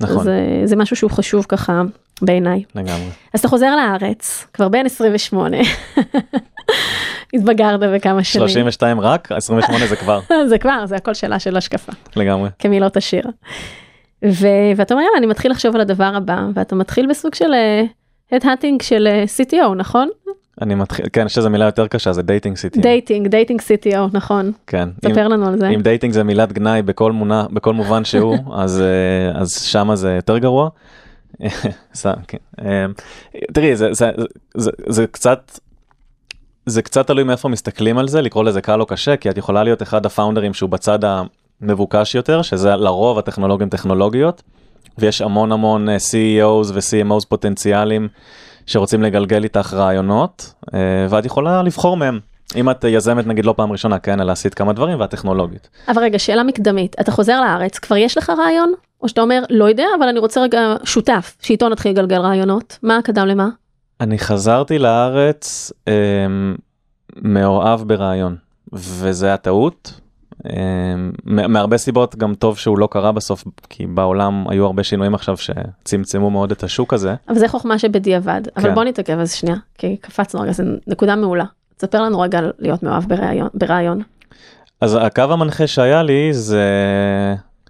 [0.00, 0.24] נכון.
[0.24, 1.82] זה, זה משהו שהוא חשוב ככה
[2.22, 2.62] בעיניי.
[2.74, 3.08] לגמרי.
[3.34, 5.56] אז אתה חוזר לארץ, כבר בן 28.
[7.34, 8.48] התבגרת בכמה שנים.
[8.48, 10.20] 32 רק, 28 זה כבר.
[10.50, 11.92] זה כבר, זה הכל שאלה של השקפה.
[12.16, 12.50] לגמרי.
[12.58, 13.24] כמילות השיר.
[14.24, 14.46] ו...
[14.76, 17.52] ואתה אומר, יאללה, אני מתחיל לחשוב על הדבר הבא, ואתה מתחיל בסוג של
[18.32, 20.08] ה dating uh, של uh, CTO, נכון?
[20.60, 22.80] אני מתחיל, כן, איזה מילה יותר קשה, זה dating CTO.
[22.82, 24.52] dating, dating CTO, נכון.
[24.66, 24.88] כן.
[25.04, 25.68] ספר לנו על זה.
[25.68, 28.82] אם dating זה מילת גנאי בכל, מונה, בכל מובן שהוא, אז,
[29.34, 30.68] uh, אז שמה זה יותר גרוע.
[32.28, 32.38] כן.
[33.52, 34.10] תראי, זה, זה,
[34.56, 35.58] זה, זה קצת
[36.70, 39.64] זה קצת תלוי מאיפה מסתכלים על זה, לקרוא לזה קל או קשה, כי את יכולה
[39.64, 40.98] להיות אחד הפאונדרים שהוא בצד
[41.60, 44.42] המבוקש יותר, שזה לרוב הטכנולוגים טכנולוגיות,
[44.98, 48.08] ויש המון המון אה, CEOs ו-CMOs פוטנציאליים
[48.66, 50.78] שרוצים לגלגל איתך רעיונות, אה,
[51.10, 52.20] ואת יכולה לבחור מהם.
[52.56, 55.68] אם את יזמת נגיד לא פעם ראשונה, כן, אלא עשית כמה דברים והטכנולוגית.
[55.88, 58.72] אבל רגע, שאלה מקדמית, אתה חוזר לארץ, כבר יש לך רעיון?
[59.02, 62.78] או שאתה אומר, לא יודע, אבל אני רוצה רגע שותף, שאיתו נתחיל לגלגל רעיונות.
[62.82, 63.48] מה קדם למה?
[64.00, 65.92] אני חזרתי לארץ אה,
[67.16, 68.36] מאוהב ברעיון,
[68.72, 70.00] וזה היה טעות.
[70.46, 70.52] אה,
[71.26, 76.30] מהרבה סיבות גם טוב שהוא לא קרה בסוף, כי בעולם היו הרבה שינויים עכשיו שצמצמו
[76.30, 77.14] מאוד את השוק הזה.
[77.28, 78.60] אבל זה חוכמה שבדיעבד, כן.
[78.60, 81.44] אבל בוא נתעכב אז שנייה, כי קפצנו רגע, זו נקודה מעולה.
[81.76, 83.48] תספר לנו רגע להיות מאוהב ברעיון.
[83.54, 84.02] ברעיון.
[84.80, 86.64] אז הקו המנחה שהיה לי זה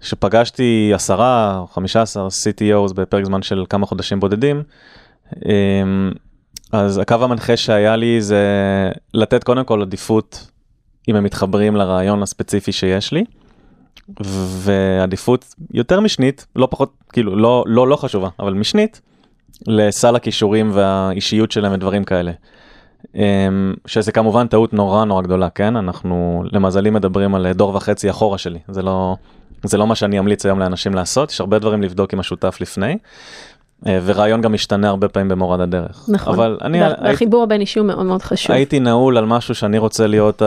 [0.01, 4.63] שפגשתי עשרה או חמישה עשר CTOs בפרק זמן של כמה חודשים בודדים.
[5.45, 6.11] אמ,
[6.71, 8.45] אז הקו המנחה שהיה לי זה
[9.13, 10.51] לתת קודם כל עדיפות
[11.07, 13.23] אם הם מתחברים לרעיון הספציפי שיש לי.
[14.25, 19.01] ועדיפות יותר משנית, לא פחות, כאילו, לא, לא, לא חשובה, אבל משנית,
[19.67, 22.31] לסל הכישורים והאישיות שלהם ודברים כאלה.
[23.15, 25.75] אמ, שזה כמובן טעות נורא נורא גדולה, כן?
[25.75, 29.15] אנחנו למזלי מדברים על דור וחצי אחורה שלי, זה לא,
[29.63, 32.97] זה לא מה שאני אמליץ היום לאנשים לעשות, יש הרבה דברים לבדוק עם השותף לפני.
[33.87, 36.05] אה, ורעיון גם משתנה הרבה פעמים במורד הדרך.
[36.07, 36.33] נכון.
[36.33, 36.81] אבל אני...
[36.81, 38.51] והחיבור הבין אישי הוא מאוד מאוד חשוב.
[38.51, 40.41] הייתי נעול על משהו שאני רוצה להיות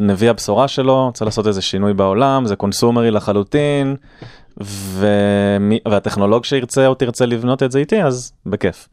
[0.00, 3.96] נביא הבשורה שלו, רוצה לעשות איזה שינוי בעולם, זה קונסומרי לחלוטין,
[4.62, 5.06] ו...
[5.88, 8.88] והטכנולוג שירצה או תרצה לבנות את זה איתי, אז בכיף.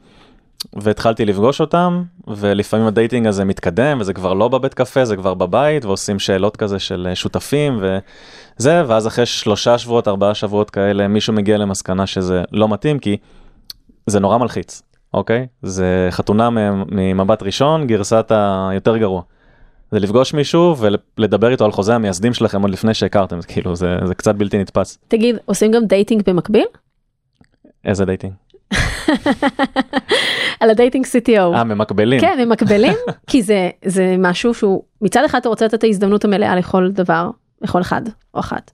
[0.74, 5.34] והתחלתי לפגוש אותם, ולפעמים ה dating הזה מתקדם, וזה כבר לא בבית קפה, זה כבר
[5.34, 11.34] בבית, ועושים שאלות כזה של שותפים, וזה, ואז אחרי שלושה שבועות, ארבעה שבועות כאלה, מישהו
[11.34, 13.18] מגיע למסקנה שזה לא מתאים, כי
[14.06, 14.82] זה נורא מלחיץ,
[15.14, 15.48] אוקיי?
[15.62, 16.50] זה חתונה
[16.92, 18.32] ממבט ראשון, גרסת
[18.70, 19.22] היותר גרוע.
[19.92, 20.76] זה לפגוש מישהו
[21.18, 24.98] ולדבר איתו על חוזה המייסדים שלכם עוד לפני שהכרתם, כאילו, זה, זה קצת בלתי נתפס.
[25.08, 26.66] תגיד, עושים גם dating במקביל?
[27.86, 28.34] איזה dating?
[30.60, 31.56] על ה dating CTO.
[31.56, 32.22] אה, ממקבילים.
[32.22, 32.94] כן, ממקבילים,
[33.30, 37.30] כי זה, זה משהו שהוא, מצד אחד אתה רוצה לתת את ההזדמנות המלאה לכל דבר,
[37.62, 38.02] לכל אחד
[38.34, 38.72] או אחת.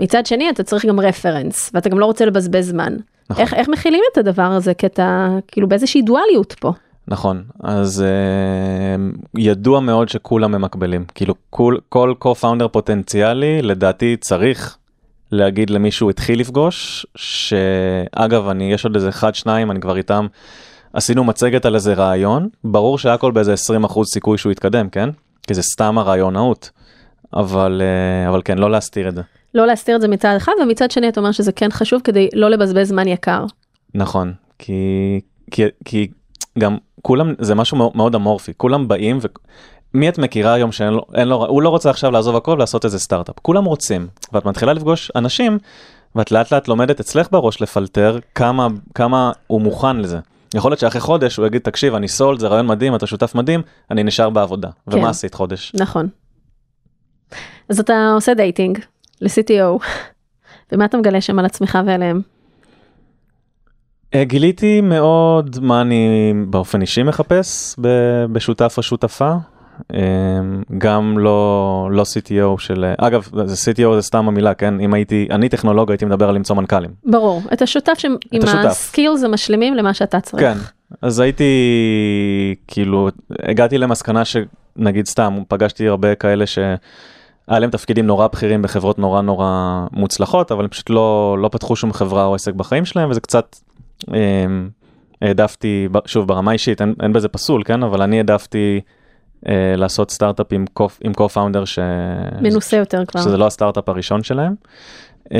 [0.00, 2.96] מצד שני אתה צריך גם reference, ואתה גם לא רוצה לבזבז זמן.
[3.30, 3.42] נכון.
[3.42, 4.74] איך, איך מכילים את הדבר הזה?
[4.74, 6.72] כי אתה כאילו באיזושהי דואליות פה.
[7.08, 11.04] נכון, אז uh, ידוע מאוד שכולם ממקבלים.
[11.14, 14.76] כאילו כל, כל co-founder פוטנציאלי לדעתי צריך
[15.32, 20.26] להגיד למי שהוא התחיל לפגוש, שאגב, אני, יש עוד איזה אחד, שניים, אני כבר איתם,
[20.92, 25.08] עשינו מצגת על איזה רעיון, ברור שהכל באיזה 20% סיכוי שהוא יתקדם, כן?
[25.46, 26.70] כי זה סתם הרעיונאות,
[27.34, 29.22] אבל, אה, אבל כן, לא להסתיר את זה.
[29.54, 32.50] לא להסתיר את זה מצד אחד, ומצד שני אתה אומר שזה כן חשוב כדי לא
[32.50, 33.44] לבזבז זמן יקר.
[33.94, 34.72] נכון, כי,
[35.50, 36.08] כי, כי
[36.58, 39.26] גם כולם, זה משהו מאוד אמורפי, כולם באים ו...
[39.94, 43.38] מי את מכירה היום שאין לו, הוא לא רוצה עכשיו לעזוב הכל ולעשות איזה סטארט-אפ,
[43.42, 45.58] כולם רוצים, ואת מתחילה לפגוש אנשים,
[46.14, 50.18] ואת לאט לאט לומדת אצלך בראש לפלטר כמה, כמה הוא מוכן לזה.
[50.54, 53.62] יכול להיות שאחרי חודש הוא יגיד, תקשיב, אני סולד, זה רעיון מדהים, אתה שותף מדהים,
[53.90, 54.68] אני נשאר בעבודה.
[54.90, 54.98] כן.
[54.98, 55.72] ומה עשית חודש?
[55.74, 56.08] נכון.
[57.68, 58.78] אז אתה עושה dating
[59.20, 59.84] ל-CTO,
[60.72, 62.20] ומה אתה מגלה שם על עצמך ועליהם?
[64.14, 67.76] אה, גיליתי מאוד מה אני באופן אישי מחפש
[68.32, 69.32] בשותף או שותפה.
[69.94, 69.98] אמ,
[70.78, 74.80] גם לא לא CTO של אגב זה CTO זה סתם המילה כן?
[74.80, 76.90] אם הייתי אני טכנולוג הייתי מדבר על למצוא מנכ"לים.
[77.04, 77.42] ברור.
[77.52, 78.16] את השותף שעם
[78.66, 80.42] הסקילס המשלימים למה שאתה צריך.
[80.42, 80.58] כן.
[81.02, 81.44] אז הייתי
[82.68, 83.08] כאילו
[83.42, 86.58] הגעתי למסקנה שנגיד סתם פגשתי הרבה כאלה ש...
[87.48, 91.76] היה להם תפקידים נורא בכירים בחברות נורא נורא מוצלחות אבל הם פשוט לא לא פתחו
[91.76, 93.56] שום חברה או עסק בחיים שלהם וזה קצת
[94.14, 94.46] אה,
[95.22, 97.82] העדפתי שוב ברמה אישית אין, אין בזה פסול כן?
[97.82, 98.80] אבל אני העדפתי
[99.76, 100.64] לעשות סטארט-אפ עם,
[101.20, 101.78] co-founder ש...
[102.40, 103.20] מנוסה יותר כבר.
[103.20, 104.54] שזה לא הסטארט-אפ הראשון שלהם.
[105.32, 105.38] אה,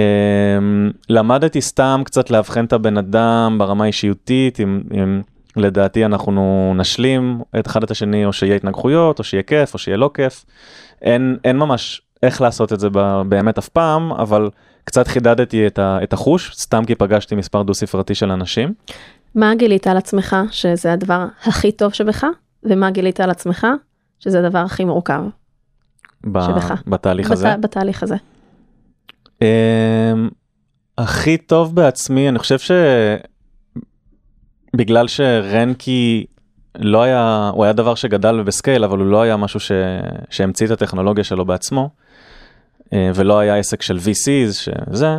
[1.08, 5.22] למדתי סתם קצת לאבחן את הבן אדם ברמה האישיותית, אם, אם
[5.56, 9.96] לדעתי אנחנו נשלים את אחד את השני, או שיהיה התנגחויות, או שיהיה כיף, או שיהיה
[9.96, 10.44] לא כיף.
[11.02, 12.88] אין, אין ממש איך לעשות את זה
[13.28, 14.50] באמת אף פעם, אבל
[14.84, 18.74] קצת חידדתי את, ה, את החוש, סתם כי פגשתי מספר דו ספרתי של אנשים.
[19.34, 22.24] מה גילית על עצמך שזה הדבר הכי טוב שבך,
[22.64, 23.66] ומה גילית על עצמך
[24.20, 25.22] שזה הדבר הכי מורכב
[26.32, 26.82] ב- שבך.
[26.86, 27.54] בתהליך בת- הזה?
[27.60, 28.16] בתהליך הזה.
[29.26, 29.40] Um,
[30.98, 32.56] הכי טוב בעצמי, אני חושב
[34.74, 36.26] שבגלל שרנקי
[36.78, 39.72] לא היה, הוא היה דבר שגדל בסקייל, אבל הוא לא היה משהו ש...
[40.30, 41.90] שהמציא את הטכנולוגיה שלו בעצמו,
[42.92, 45.16] אה, ולא היה עסק של VCs, שזה,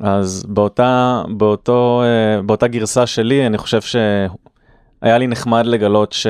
[0.00, 6.26] אז באותה, באותו, אה, באותה גרסה שלי, אני חושב שהיה לי נחמד לגלות ש...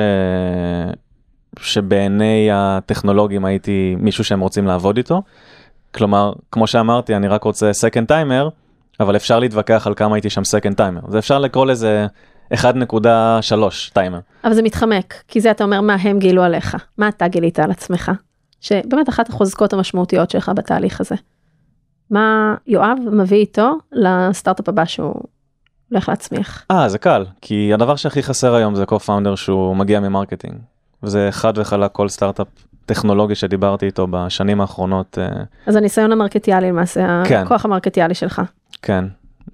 [1.59, 5.21] שבעיני הטכנולוגים הייתי מישהו שהם רוצים לעבוד איתו.
[5.93, 8.49] כלומר, כמו שאמרתי, אני רק רוצה second timer,
[8.99, 11.11] אבל אפשר להתווכח על כמה הייתי שם second timer.
[11.11, 12.07] זה אפשר לקרוא לזה
[12.53, 12.57] 1.3
[13.93, 14.19] טיימר.
[14.43, 17.71] אבל זה מתחמק, כי זה אתה אומר מה הם גילו עליך, מה אתה גילית על
[17.71, 18.11] עצמך.
[18.61, 21.15] שבאמת אחת החוזקות המשמעותיות שלך בתהליך הזה.
[22.11, 25.21] מה יואב מביא איתו לסטארט-אפ הבא שהוא
[25.91, 26.65] הולך להצמיח?
[26.71, 30.55] אה, זה קל, כי הדבר שהכי חסר היום זה co-founder שהוא מגיע מ marketing.
[31.03, 32.47] וזה חד וחלק כל סטארט-אפ
[32.85, 35.17] טכנולוגי שדיברתי איתו בשנים האחרונות.
[35.21, 37.43] אה, אז הניסיון המרקטיאלי למעשה, כן.
[37.45, 38.41] הכוח המרקטיאלי שלך.
[38.81, 39.05] כן,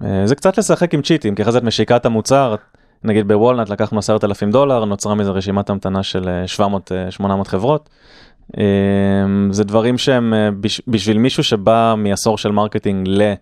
[0.03, 2.55] אה, זה קצת לשחק עם צ'יטים, כי אחרי זה את משיקה את המוצר,
[3.03, 6.61] נגיד ב Walnut לקחנו 10,000 דולר, נוצרה מזה רשימת המתנה של 700-800
[7.21, 7.89] אה, חברות.
[9.51, 10.33] זה דברים שהם
[10.87, 13.33] בשביל מישהו שבא מעשור של marketing ל...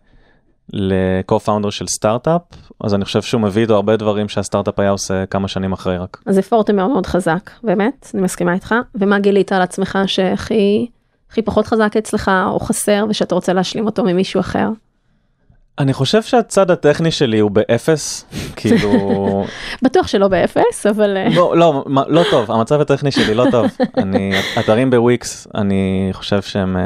[0.74, 2.42] ל-co-founder של סטארט-אפ,
[2.84, 6.18] אז אני חושב שהוא מביא איתו הרבה דברים שהסטארט-אפ היה עושה כמה שנים אחרי רק.
[6.26, 8.76] אז זה פורטה מאוד מאוד חזק, באמת, אני מסכימה איתך.
[8.96, 10.88] ומה גילית על עצמך שהכי
[11.32, 14.70] הכי פחות חזק אצלך, או חסר, ושאתה רוצה להשלים אותו ממישהו אחר?
[15.80, 19.46] אני חושב שהצד הטכני שלי הוא באפס, כאילו...
[19.82, 21.18] בטוח שלא באפס, אבל...
[21.18, 23.66] אה, לא, לא, לא טוב, המצב הטכני שלי לא טוב.
[23.98, 26.84] אני, אתרים בוויקס, אני חושב שהם, אה,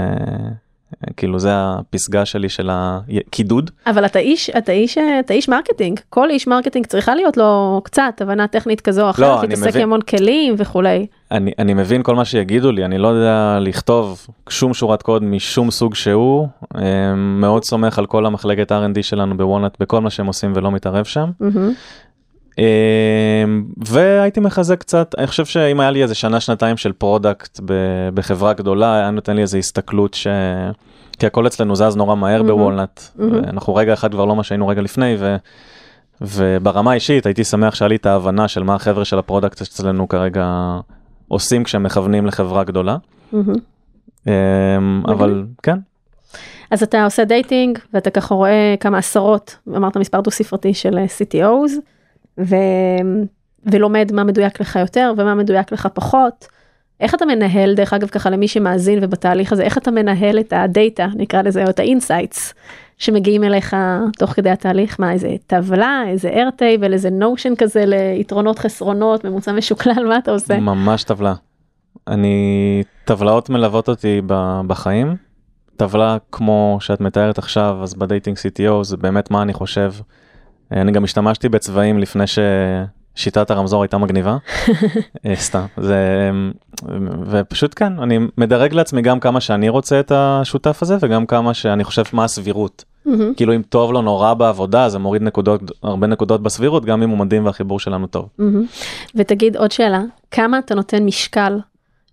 [1.18, 3.72] כאילו זה הפסגה שלי של הקידוד.
[3.88, 6.00] אבל אתה איש, אתה איש, אתה איש marketing.
[6.10, 9.68] כל איש marketing צריכה להיות לו קצת הבנה טכנית כזו או אחרת, לא, אני להתעסק
[9.68, 9.82] מבין.
[9.82, 11.06] עם המון כלים וכולי.
[11.32, 15.72] אני, אני מבין כל מה שיגידו לי, אני לא יודע לכתוב שום שורת קוד משום
[15.72, 20.26] סוג שהוא, אה, מאוד סומך על כל המחלקת R&D שלנו ב Walnut, בכל מה שהם
[20.26, 21.30] עושים ולא מתערב שם.
[21.40, 21.74] מהמם.
[22.58, 22.64] אמ,
[23.88, 27.60] והייתי מחזק קצת, אני חושב שאם היה לי איזה שנה שנתיים של product
[28.14, 30.28] בחברה גדולה, היה נותן לי איזה הסתכלות ש...
[31.20, 32.58] כי הכל אצלנו זז נורא מהר מהמם.
[32.58, 33.36] ב Walnut, מהמם.
[33.36, 35.36] אנחנו רגע אחד כבר לא מה שהיינו רגע לפני, ו...
[36.22, 40.08] וברמה האישית הייתי שמח שהיה לי את ההבנה של מה החבר'ה של ה product אצלנו
[40.08, 40.48] כרגע
[41.28, 42.98] עושים כשהם מכוונים לחברה גדולה.
[44.28, 45.78] אמ, אבל כן,
[46.72, 51.06] אז אתה עושה dating ואתה ככה רואה כמה עשרות, אמרת מספר דו ספרתי של אה,
[51.06, 51.72] CTOs,
[52.38, 52.56] ו...
[53.66, 56.48] ולומד מה מדויק לך יותר ומה מדויק לך פחות.
[57.00, 61.08] איך אתה מנהל, דרך אגב, ככה למי שמאזין ובתהליך הזה, איך אתה מנהל את הדאטה,
[61.16, 62.54] נקרא לזה, או את ה insights,
[62.98, 63.76] שמגיעים אליך
[64.18, 65.00] תוך כדי התהליך?
[65.00, 70.60] מה, איזה טבלה, איזה Airtable, איזה Notion כזה ליתרונות, חסרונות, ממוצע משוקלל, מה אתה עושה?
[70.60, 71.34] ממש טבלה.
[72.08, 75.16] אני, טבלאות מלוות אותי ב- בחיים.
[75.78, 79.92] טבלה כמו שאת מתארת עכשיו, אז בדייטינג CTO זה באמת מה אני חושב.
[80.72, 82.24] אני גם השתמשתי בצבעים לפני
[83.16, 84.38] ששיטת הרמזור הייתה מגניבה.
[85.26, 86.30] אה, סתם, זה,
[87.30, 91.84] ופשוט כן, אני מדרג לעצמי גם כמה שאני רוצה את השותף הזה וגם כמה שאני
[91.84, 92.84] חושב מה הסבירות.
[93.06, 97.10] מהמם, כאילו אם טוב לו נורא בעבודה זה מוריד נקודות, הרבה נקודות בסבירות, גם אם
[97.10, 98.28] הוא מדהים והחיבור שלנו טוב.
[98.38, 98.66] מהמם.
[99.16, 101.60] ותגיד עוד שאלה, כמה אתה נותן משקל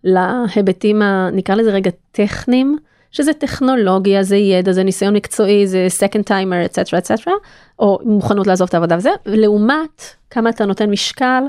[0.05, 2.79] להיבטים, ה- נקרא לזה רגע טכניים,
[3.11, 7.35] שזה טכנולוגיה, זה ידע, זה ניסיון מקצועי, זה second timer, אצטרה אצטרה,
[7.79, 11.42] או מוכנות לעזוב את העבודה וזה, לעומת כמה אתה נותן משקל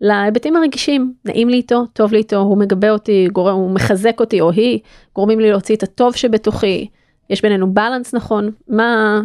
[0.00, 4.40] להיבטים הרגישים, נעים לי איתו, טוב לי איתו, הוא מגבה אותי, גורם, הוא מחזק אותי
[4.40, 4.78] או היא,
[5.14, 6.88] גורמים לי להוציא את הטוב שבתוכי,
[7.30, 9.20] יש בינינו בלנס נכון, מה,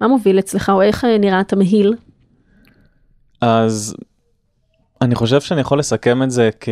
[0.00, 1.94] מה מוביל אצלך או איך אה, נראה התמהיל?
[3.40, 3.94] אז
[5.00, 6.68] אני חושב שאני יכול לסכם את זה כ...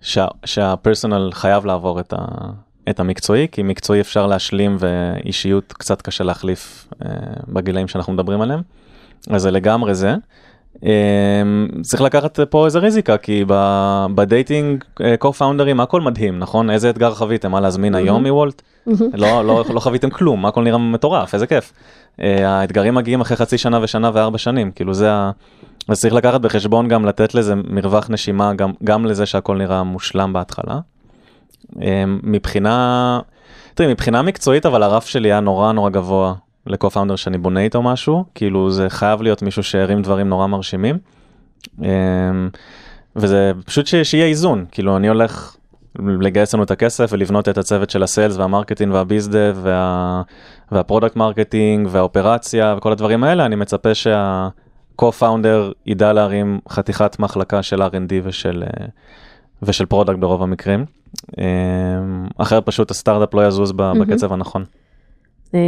[0.00, 0.26] שה...
[0.44, 2.18] שהפרסונל חייב לעבור את, ה...
[2.90, 7.10] את המקצועי, כי מקצועי אפשר להשלים ואישיות קצת קשה להחליף אה,
[7.48, 8.60] בגילאים שאנחנו מדברים עליהם.
[9.30, 10.14] אז זה לגמרי זה.
[10.84, 11.42] אה,
[11.82, 13.44] צריך לקחת פה איזה ריזיקה, כי.
[14.14, 16.70] בדייטינג אה, co-founders הכל מדהים, נכון?
[16.70, 17.50] איזה אתגר חוויתם?
[17.50, 18.62] מה להזמין היום מוולט?
[19.14, 21.72] לא, לא, לא חוויתם כלום, הכל נראה מטורף, איזה כיף.
[22.20, 25.30] Uh, האתגרים מגיעים אחרי חצי שנה ושנה וארבע שנים, כאילו זה ה...
[25.88, 30.32] אז צריך לקחת בחשבון גם לתת לזה מרווח נשימה, גם, גם לזה שהכל נראה מושלם
[30.32, 30.80] בהתחלה.
[31.72, 31.78] Uh,
[32.22, 33.20] מבחינה,
[33.74, 36.34] תראי, מבחינה מקצועית, אבל הרף שלי היה נורא נורא גבוה
[36.66, 40.98] לקו-פאונדר שאני בונה איתו משהו, כאילו זה חייב להיות מישהו שהרים דברים נורא מרשימים.
[41.78, 41.82] Uh,
[43.16, 43.94] וזה פשוט ש...
[43.94, 45.56] שיהיה איזון, כאילו אני הולך
[45.98, 50.22] לגייס לנו את הכסף ולבנות את הצוות של הסיילס והמרקטינג והביזדב וה...
[50.72, 57.82] וה product marketing והאופרציה וכל הדברים האלה, אני מצפה שה-co-founder ידע להרים חתיכת מחלקה של
[57.82, 58.86] R&D ושל, אה,
[59.62, 60.84] ושל product ברוב המקרים.
[61.38, 61.44] אה,
[62.38, 63.72] אחרת פשוט הסטארט-אפ לא יזוז.
[63.72, 64.64] בקצב הנכון.
[65.54, 65.58] אמ,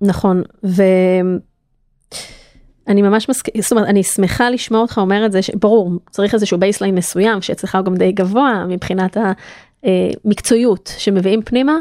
[0.00, 1.38] נכון, ואני
[3.02, 6.94] ממש מסכימה, זאת אומרת, אני שמחה לשמוע אותך אומר את זה, שברור, צריך איזשהו baseline
[6.94, 9.16] מסוים, שאצלך הוא גם די גבוה מבחינת
[9.84, 11.76] המקצועיות שמביאים פנימה,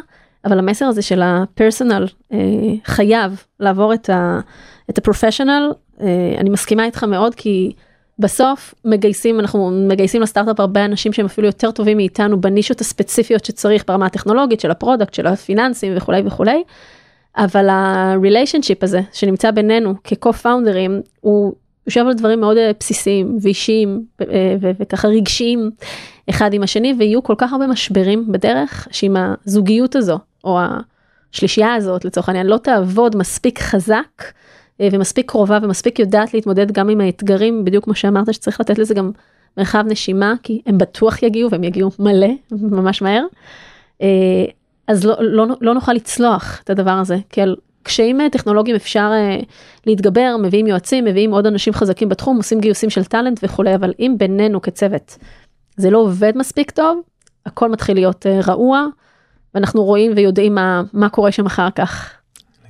[0.45, 2.07] אבל המסר הזה של ה personal
[2.85, 4.39] חייב לעבור את ה-
[4.89, 5.71] את ה professional,
[6.37, 7.71] אני מסכימה איתך מאוד, כי
[8.19, 13.83] בסוף מגייסים, אנחנו מגייסים לסטארט-אפ הרבה אנשים שהם אפילו יותר טובים מאיתנו בנישות הספציפיות שצריך
[13.87, 16.63] ברמה הטכנולוגית של ה product, של הפיננסים וכולי וכולי.
[17.37, 21.53] אבל ה relationship הזה שנמצא בינינו כ-co-founders הוא
[21.87, 25.71] יושב על דברים מאוד אה, בסיסיים ואישיים אה, וככה רגשיים
[26.29, 29.15] אחד עם השני ויהיו כל כך הרבה משברים בדרך שאם
[29.45, 30.59] הזוגיות הזו או
[31.31, 34.23] השלישייה הזאת לצורך העניין לא תעבוד מספיק חזק
[34.81, 39.11] ומספיק קרובה ומספיק יודעת להתמודד גם עם האתגרים בדיוק כמו שאמרת שצריך לתת לזה גם
[39.57, 43.23] מרחב נשימה כי הם בטוח יגיעו והם יגיעו מלא ממש מהר.
[44.01, 44.07] אה,
[44.87, 49.11] אז לא, לא, לא נוכל לצלוח את הדבר הזה, כי על קשיים אה, טכנולוגיים אפשר
[49.85, 54.15] להתגבר, מביאים יועצים, מביאים עוד אנשים חזקים בתחום, עושים גיוסים של טאלנט וכולי, אבל אם
[54.17, 55.17] בינינו כצוות
[55.77, 57.01] זה לא עובד מספיק טוב,
[57.45, 58.85] הכל מתחיל להיות רעוע,
[59.55, 62.18] ואנחנו רואים ויודעים מה, מה קורה שם אחר כך.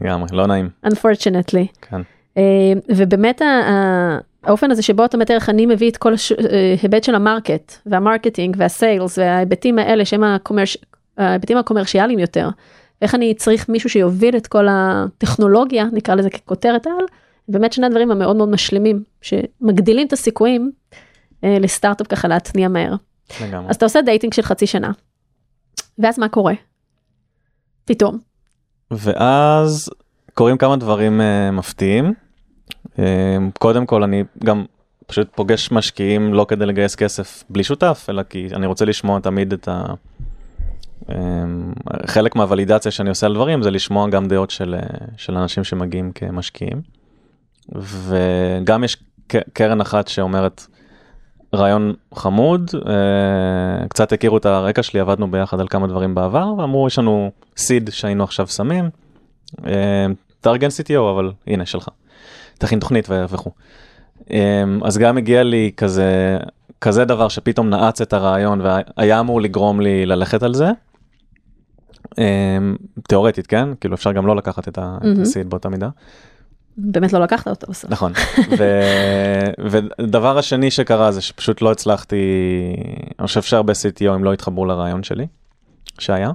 [0.02, 0.70] לגמרי, לא נעים.
[0.86, 1.68] unfortunately.
[1.82, 2.02] כן.
[2.38, 3.42] אה, ובאמת
[4.44, 6.14] האופן הזה שבו אתה מתאר איך אני מביא את כל
[6.82, 10.78] ההיבט של ה market וה marketing וה sales וההיבטים האלה שהם הקומרש...
[11.18, 12.50] ההיבטים הקומרשיאליים יותר.
[13.02, 17.06] איך אני צריך מישהו שיוביל את כל הטכנולוגיה נקרא לזה ככותרת על.
[17.48, 20.72] באמת שני הדברים המאוד מאוד משלימים שמגדילים את הסיכויים
[21.44, 22.96] אה, לסטארט-אפ ככה להתניע מהר.
[23.42, 23.70] לגמרי.
[23.70, 24.92] אז אתה עושה dating של חצי שנה.
[26.00, 26.54] ואז מה קורה?
[27.86, 28.29] פתאום.
[28.92, 29.90] ואז
[30.34, 32.14] קורים כמה דברים uh, מפתיעים.
[32.86, 33.00] Uh,
[33.60, 34.66] קודם כל אני גם
[35.08, 39.54] פשוט פוגש משקיעים לא כדי לגייס כסף בלי שותף, אלא כי אני רוצה לשמוע תמיד
[39.54, 39.84] את ה...
[41.02, 41.12] Um,
[42.06, 44.76] חלק מהוולידציה שאני עושה על דברים זה לשמוע גם דעות של,
[45.18, 46.82] של אנשים שמגיעים כמשקיעים.
[47.76, 48.98] וגם יש
[49.54, 50.68] קרן אחת שאומרת
[51.54, 56.88] רעיון חמוד, uh, קצת הכירו את הרקע שלי, עבדנו ביחד על כמה דברים בעבר, ואמרו
[56.88, 58.90] יש לנו סיד שהיינו עכשיו שמים,
[59.58, 59.64] uh,
[60.42, 61.88] תארגן CTO אבל הנה שלך,
[62.58, 63.52] תכין תוכנית וכו'.
[64.20, 64.32] Um,
[64.84, 66.38] אז גם הגיע לי כזה,
[66.82, 70.70] כזה דבר שפתאום נעץ את הרעיון והיה אמור לגרום לי ללכת על זה.
[73.08, 74.80] תיאורטית כן, כאילו אפשר גם לא לקחת את.
[75.22, 75.90] הסיד באותה מידה.
[76.82, 77.92] באמת לא לקחת אותו בסוף.
[77.92, 78.14] נכון.
[78.60, 79.52] ו-
[80.00, 82.16] ודבר השני שקרה זה שפשוט לא הצלחתי,
[83.20, 85.28] אני חושב שהרבה CTOים לא התחברו לרעיון שלי,
[86.00, 86.32] שהיה.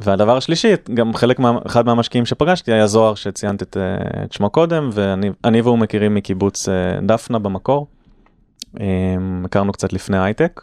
[0.00, 4.50] והדבר השלישי, גם חלק מה, אחד מהמשקיעים שפגשתי היה זוהר שציינת את, אה, את שמו
[4.50, 7.86] קודם, ואני אני והוא מכירים מקיבוץ אה, דפנה במקור.
[8.80, 8.86] אה,
[9.44, 10.60] הכרנו קצת לפני הייטק.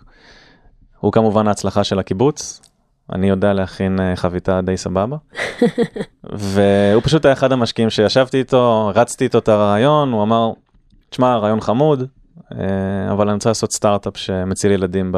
[1.00, 2.62] הוא כמובן ההצלחה של הקיבוץ.
[3.12, 5.18] אני יודע להכין אה, חביתה די סבבה.
[6.24, 10.52] והוא פשוט היה אחד המשקיעים שישבתי איתו, רצתי איתו את הרעיון, הוא אמר,
[11.10, 12.04] תשמע, רעיון חמוד,
[12.52, 15.12] אה, אבל אני רוצה לעשות סטארט-אפ שמציל ילדים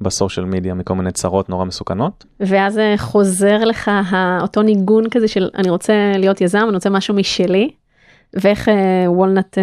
[0.00, 2.24] בסושיאל מדיה מכל מיני צרות נורא מסוכנות.
[2.40, 3.90] ואז אה, חוזר לך
[4.40, 7.70] אותו ניגון כזה של אני רוצה להיות יזם, אני רוצה משהו משלי,
[8.34, 8.68] ואיך
[9.06, 9.58] וולנט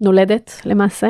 [0.00, 1.08] נולדת למעשה.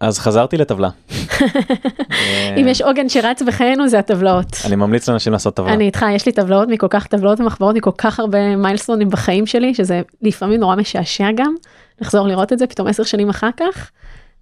[0.00, 0.88] אז חזרתי לטבלה.
[1.10, 4.46] אה, אם יש עוגן שרץ בחיינו זה הטבלאות.
[4.66, 5.72] אני ממליץ לאנשים לעשות טבלה.
[5.72, 9.74] אני איתך, יש לי טבלאות מכל כך טבלאות ומחברות מכל כך הרבה מיילסטונים בחיים שלי,
[9.74, 11.54] שזה לפעמים נורא משעשע גם,
[12.00, 13.90] לחזור לראות את זה פתאום עשר שנים אחר כך.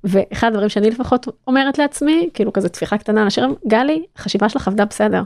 [0.04, 4.68] ואחד הדברים שאני לפחות אומרת לעצמי, כאילו כזה טפיחה קטנה על השרם, גלי, החשיבה שלך
[4.68, 5.22] עבדה בסדר.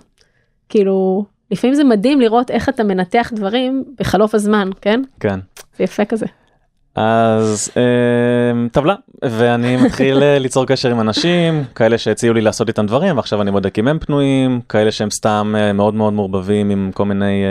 [0.69, 5.03] כאילו, לפעמים זה מדהים לראות איך אתה מנתח דברים בחלוף הזמן, כן?
[5.21, 5.41] כן.
[5.79, 6.27] זה יפה כזה.
[6.95, 12.87] אז אה, טבלה, ואני מתחיל אה, ליצור קשר עם אנשים, כאלה שהציעו לי לעשות איתם
[12.87, 16.91] דברים, ועכשיו אני בודק אם הם פנויים, כאלה שהם סתם אה, מאוד מאוד מעורבבים עם
[16.95, 17.45] כל מיני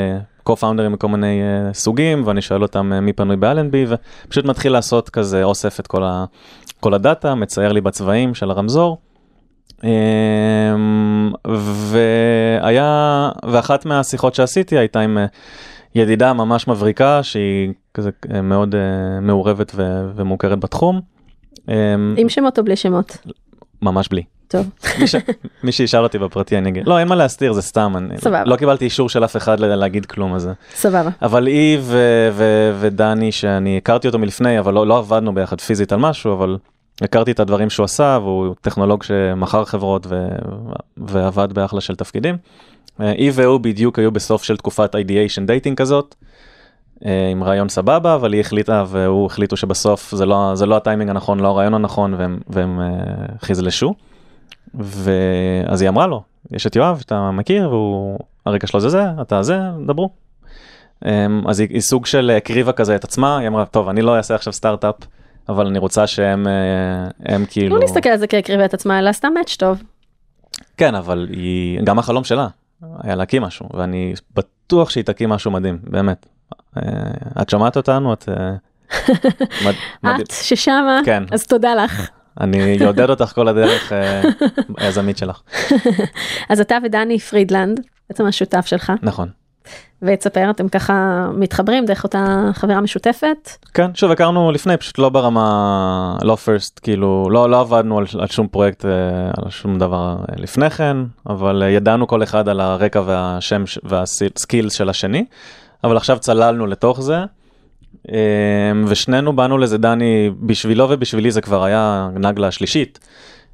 [0.50, 5.10] co-founders מכל מיני אה, סוגים, ואני שואל אותם אה, מי פנוי באלנבי, ופשוט מתחיל לעשות
[5.10, 6.26] כזה אוסף את כל, ה,
[6.80, 8.98] כל הדאטה, מצייר לי בצבעים של הרמזור.
[9.84, 15.26] אמ, והיה, ואחת מהשיחות שעשיתי הייתה עם אה,
[15.96, 18.80] ידידה ממש מבריקה שהיא כזה אה, מאוד אה,
[19.22, 21.02] מעורבת ו- ומוכרת בתחום.
[21.70, 21.74] אמ,
[22.18, 23.18] עם שמות או בלי שמות?
[23.82, 24.24] ממש בלי.
[24.48, 24.70] טוב.
[25.00, 25.16] מי ש-
[25.64, 28.44] מי שישאל אותי בפרטי אני אגיד, לא אין מה להסתיר זה סתם, אני סבבה.
[28.46, 30.54] לא קיבלתי אישור של אף אחד להגיד כלום על זה.
[30.74, 31.10] סבבה.
[31.22, 35.92] אבל היא ו- ו- ודני שאני הכרתי אותו מלפני אבל לא, לא עבדנו ביחד פיזית
[35.92, 36.58] על משהו אבל
[37.02, 40.28] הכרתי את הדברים שהוא עשה והוא טכנולוג שמכר חברות ו-
[40.98, 42.38] ועבד באחלה של תפקידים.
[43.00, 46.16] אה, היא והוא בדיוק היו בסוף של תקופת ideation dating כזאת.
[47.06, 51.10] אה, עם רעיון סבבה אבל היא החליטה והוא החליטו שבסוף זה לא זה לא הטיימינג
[51.10, 52.88] הנכון לא הרעיון הנכון והם, והם אה,
[53.42, 53.94] חזלשו.
[54.74, 59.44] ואז היא אמרה לו יש את יואב שאתה מכיר והוא הרקע שלו זה זה אתה
[59.44, 60.10] זה דברו.
[61.06, 64.18] אמ, אז היא, היא סוג של הקריבה כזה את עצמה, היא אמרה, טוב, אני לא
[64.18, 64.96] אעשה עכשיו סטארט-אפ,
[65.50, 66.48] אבל אני רוצה שהם
[67.26, 67.76] הם כאילו...
[67.76, 69.84] לא להסתכל על זה כהקריבה את עצמה, אלא סתם מאץ' טוב.
[70.78, 72.48] כן, אבל היא, גם החלום שלה
[73.04, 76.26] היה להקים משהו, ואני בטוח שהיא תקים משהו מדהים, באמת.
[76.78, 76.82] אה,
[77.42, 78.14] את שומעת אותנו?
[78.14, 78.30] את...
[78.30, 78.56] אה,
[80.04, 80.20] מד-.
[80.22, 81.24] את ששמה, כן.
[81.32, 82.10] אז תודה לך.
[82.42, 84.22] אני אעודד אותך כל הדרך, אה,
[84.78, 85.42] היזמית שלך.
[86.50, 87.80] אז אתה ודני פרידלנד,
[88.10, 89.30] בעצם השותף שלך, נכון.
[90.02, 93.50] ותספר, אתם ככה מתחברים דרך אותה חברה משותפת.
[93.74, 98.28] כן, שוב, הכרנו לפני, פשוט לא ברמה, לא פרסט, כאילו, לא, לא עבדנו על, על
[98.28, 98.92] שום פרויקט, אה,
[99.38, 100.98] על שום דבר אה, לפני כן,
[101.30, 105.26] אבל אה, ידענו כל אחד על הרקע והשם והסקילס של השני,
[105.84, 107.20] אבל עכשיו צללנו לתוך זה,
[108.12, 108.18] אה,
[108.88, 113.00] ושנינו באנו לזה, דני, בשבילו ובשבילי זה כבר היה נגלה השלישית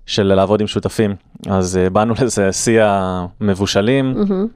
[0.06, 1.16] של לעבוד עם שותפים,
[1.50, 4.48] אז באנו לזה שיא המבושלים, מהמם.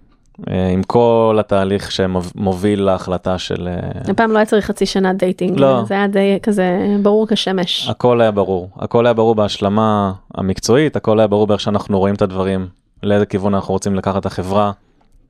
[0.50, 3.68] אה, עם כל התהליך שמוביל להחלטה של...
[3.68, 5.84] אה, הפעם לא היה צריך חצי שנה dating, לא.
[5.86, 7.90] זה היה די כזה ברור כשמש.
[7.90, 12.22] הכל היה ברור, הכל היה ברור בהשלמה המקצועית, הכל היה ברור באיך שאנחנו רואים את
[12.22, 12.68] הדברים,
[13.04, 14.72] לאיזה כיוון אנחנו רוצים לקחת את החברה,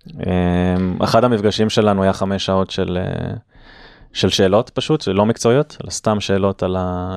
[0.09, 3.34] אמ, אחד המפגשים שלנו היה חמש שעות של, אה,
[4.14, 7.16] של שאלות פשוט, לא מקצועיות, אלא סתם שאלות על ה...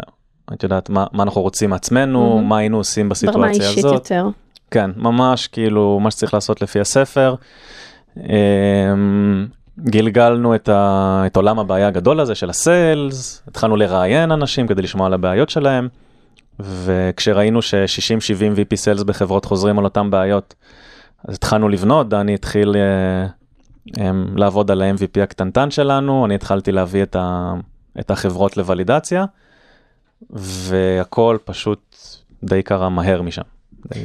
[0.52, 2.48] את יודעת, מה, מה אנחנו רוצים מעצמנו, מהמם.
[2.48, 3.94] מה היינו עושים ברמה בסיטואציה אישית הזאת.
[3.94, 4.28] יותר.
[4.74, 7.34] כן, ממש כאילו מה שצריך לעשות לפי הספר.
[8.16, 9.46] אמ,
[9.78, 15.06] גלגלנו את, ה, את עולם הבעיה הגדול הזה של הסיילס, התחלנו לראיין אנשים כדי לשמוע
[15.06, 15.88] על הבעיות שלהם,
[16.60, 20.54] וכשראינו ש-60-70 VP סיילס בחברות חוזרים על אותן בעיות,
[21.28, 23.26] אז התחלנו לבנות, דני התחיל אה,
[24.00, 27.54] אמ, לעבוד על ה-MVP הקטנטן שלנו, אני התחלתי להביא את, ה,
[28.00, 29.24] את החברות לוולידציה,
[30.30, 31.96] והכל פשוט
[32.42, 33.42] די קרה מהר משם.
[33.94, 34.04] די...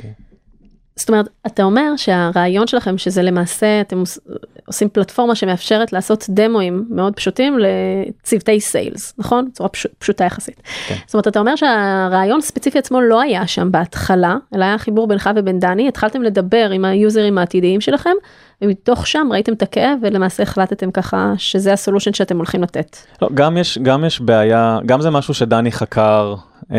[1.00, 4.20] זאת אומרת, אתה אומר שהרעיון שלכם שזה למעשה אתם עוש-
[4.68, 9.50] עושים פלטפורמה שמאפשרת לעשות דמוים מאוד פשוטים לצוותי סיילס, נכון?
[9.52, 9.88] בצורה פש...
[10.00, 10.62] פשוטה יחסית.
[10.88, 10.96] כן.
[11.06, 15.30] זאת אומרת, אתה אומר שהרעיון הספציפי עצמו לא היה שם בהתחלה, אלא היה חיבור בינך
[15.36, 18.14] ובין דני, התחלתם לדבר עם היוזרים העתידיים שלכם,
[18.62, 22.98] ומתוך שם ראיתם את הכאב ולמעשה החלטתם ככה שזה הסולושן שאתם הולכים לתת.
[23.22, 26.36] לא, גם יש, גם יש בעיה, גם זה משהו שדני חקר
[26.74, 26.78] אה,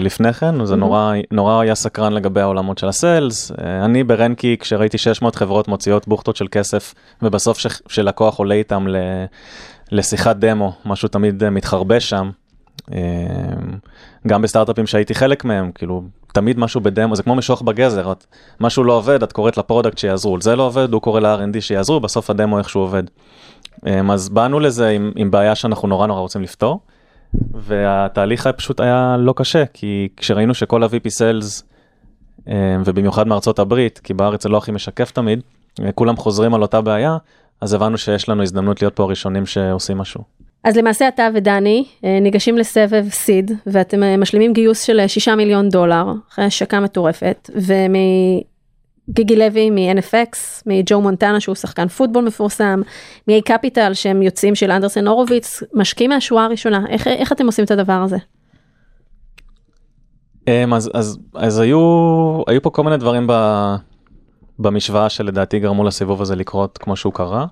[0.00, 0.76] לפני כן, זה Mhm.
[0.76, 3.52] נורא, נורא היה סקרן לגבי העולמות של ה sales.
[3.52, 8.88] אה, אני ברנקי, כשראיתי 600 חברות מוציאות בוכטות של כסף, ובסוף ש, שלקוח עולה איתם
[8.88, 8.96] ל,
[9.92, 12.30] לשיחת דמו, משהו תמיד אה, מתחרבש שם.
[12.92, 12.98] אה,
[14.26, 16.02] גם בסטארט-אפים שהייתי חלק מהם, כאילו,
[16.32, 18.26] תמיד משהו בדמו, זה כמו משוך בגזר, את,
[18.60, 22.00] משהו לא עובד, את קוראת ל product שיעזרו, זה לא עובד, הוא קורא ל-R&D שיעזרו,
[22.00, 23.02] בסוף הדמו איכשהו עובד.
[23.86, 26.80] אמ, אז באנו לזה עם, עם בעיה שאנחנו נורא נורא רוצים לפתור,
[27.54, 31.62] והתהליך היה פשוט היה לא קשה, כי כשראינו שכל ה-VP Sales,
[32.48, 32.52] אמ,
[32.84, 35.40] ובמיוחד מארצות הברית, כי בארץ זה לא הכי משקף תמיד,
[35.80, 37.16] אה, כולם חוזרים על אותה בעיה,
[37.60, 40.40] אז הבנו שיש לנו הזדמנות להיות פה הראשונים שעושים משהו.
[40.64, 45.68] אז למעשה אתה ודני אה, ניגשים לסבב סיד ואתם אה, משלימים גיוס של 6 מיליון
[45.68, 47.50] דולר אחרי השקה מטורפת
[49.10, 50.36] ומגיגי לוי מ-NFX,
[50.66, 52.82] מג'ו מונטנה שהוא שחקן פוטבול מפורסם,
[53.28, 57.70] מ-A קפיטל שהם יוצאים של אנדרסן הורוביץ, משקיעים מהשורה הראשונה, איך, איך אתם עושים את
[57.70, 58.16] הדבר הזה?
[60.48, 61.78] אמ, אז, אז, אז היו,
[62.46, 63.32] היו פה כל מיני דברים ב,
[64.58, 67.46] במשוואה שלדעתי גרמו לסיבוב הזה לקרות כמו שהוא קרה.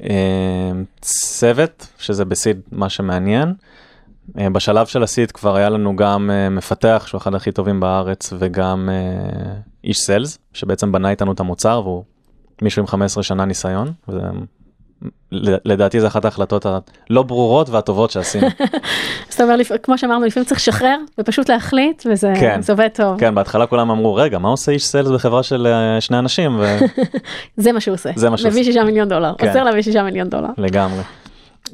[0.00, 3.54] אמ, צוות, שזה בסיד מה שמעניין.
[4.38, 8.32] אה, בשלב של הסיד כבר היה לנו גם אה, מפתח שהוא אחד הכי טובים בארץ
[8.38, 9.54] וגם אה,
[9.84, 12.04] איש סיילס שבעצם בנה איתנו את המוצר והוא
[12.62, 13.92] מישהו עם 15 שנה ניסיון.
[14.08, 14.20] וזה,
[15.64, 18.46] לדעתי זה אחת ההחלטות הלא ברורות והטובות שעשינו.
[19.30, 22.60] זאת אומרת, כמו שאמרנו, לפעמים צריך לשחרר ופשוט להחליט וזה כן.
[22.68, 25.66] עובד טוב, כן, בהתחלה כולם אמרו, רגע, מה עושה איש סיילס בחברה של
[26.00, 26.60] שני אנשים?
[27.56, 29.46] זה מה שהוא עושה, זה מה שהוא מביא 6 מיליון דולר, כן.
[29.46, 30.50] עוזר להביא 6 מיליון דולר.
[30.58, 31.02] ולגמרי.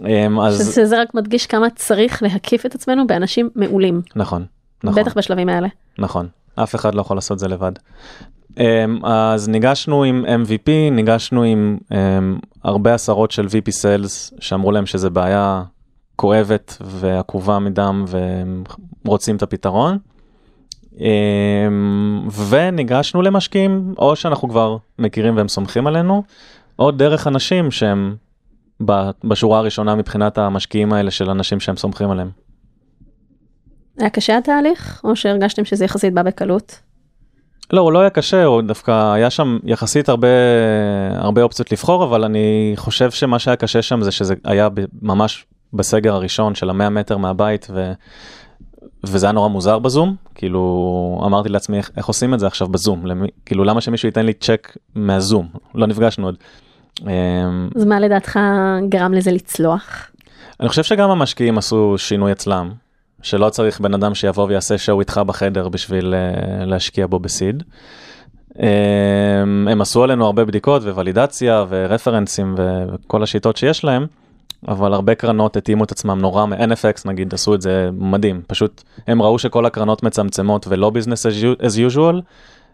[0.06, 4.44] אמ, אז שזה זה רק מדגיש כמה צריך להקיף את עצמנו באנשים מעולים, נכון,
[4.84, 5.68] נכון, בטח בשלבים האלה.
[5.98, 7.72] נכון, אף אחד לא יכול לעשות את זה לבד.
[8.58, 14.86] אמ, אז ניגשנו עם MVP, ניגשנו עם אמ, הרבה עשרות של VP Sales שאמרו להם
[14.86, 15.62] שזה בעיה
[16.16, 18.64] כואבת ועקובה מדם והם
[19.04, 19.98] רוצים את הפתרון.
[22.48, 26.22] וניגשנו למשקיעים או שאנחנו כבר מכירים והם סומכים עלינו,
[26.78, 28.16] או דרך אנשים שהם
[29.24, 32.30] בשורה הראשונה מבחינת המשקיעים האלה של אנשים שהם סומכים עליהם.
[33.98, 36.80] היה קשה התהליך, או שהרגשתם שזה יחסית בא בקלות?
[37.72, 40.28] לא, הוא לא היה קשה, הוא דווקא היה שם יחסית הרבה,
[41.14, 44.68] הרבה אופציות לבחור, אבל אני חושב שמה שהיה קשה שם זה שזה היה
[45.02, 47.92] ממש בסגר הראשון של המאה מטר מהבית, ו,
[49.04, 53.06] וזה היה נורא מוזר בזום, כאילו אמרתי לעצמי איך, איך עושים את זה עכשיו בזום,
[53.06, 56.36] למי, כאילו למה שמישהו ייתן לי צ'ק מהזום, לא נפגשנו עוד.
[57.02, 58.38] אמ, אז מה לדעתך
[58.88, 60.10] גרם לזה לצלוח?
[60.60, 62.70] אני חושב שגם המשקיעים עשו שינוי אצלם,
[63.22, 67.62] שלא צריך בן אדם שיבוא ויעשה שואו איתך בחדר בשביל uh, להשקיע בו בסיד.
[68.50, 68.60] Um,
[69.70, 74.06] הם עשו עלינו הרבה בדיקות וולידציה ורפרנסים וכל השיטות שיש להם,
[74.68, 79.22] אבל הרבה קרנות התאימו את עצמם נורא, NFX נגיד עשו את זה מדהים, פשוט הם
[79.22, 82.22] ראו שכל הקרנות מצמצמות ולא ביזנס as usual,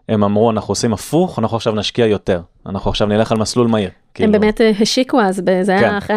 [0.09, 3.89] הם אמרו אנחנו עושים הפוך, אנחנו עכשיו נשקיע יותר, אנחנו עכשיו נלך על מסלול מהיר.
[4.19, 5.83] הם באמת אה, השיקו אז, זה כן.
[5.83, 6.15] היה אחרי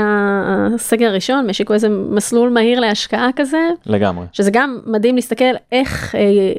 [0.74, 4.26] הסגר הראשון, הם השיקו איזה מסלול מהיר להשקעה כזה, לגמרי.
[4.32, 6.52] שזה גם מדהים להסתכל איך, אה,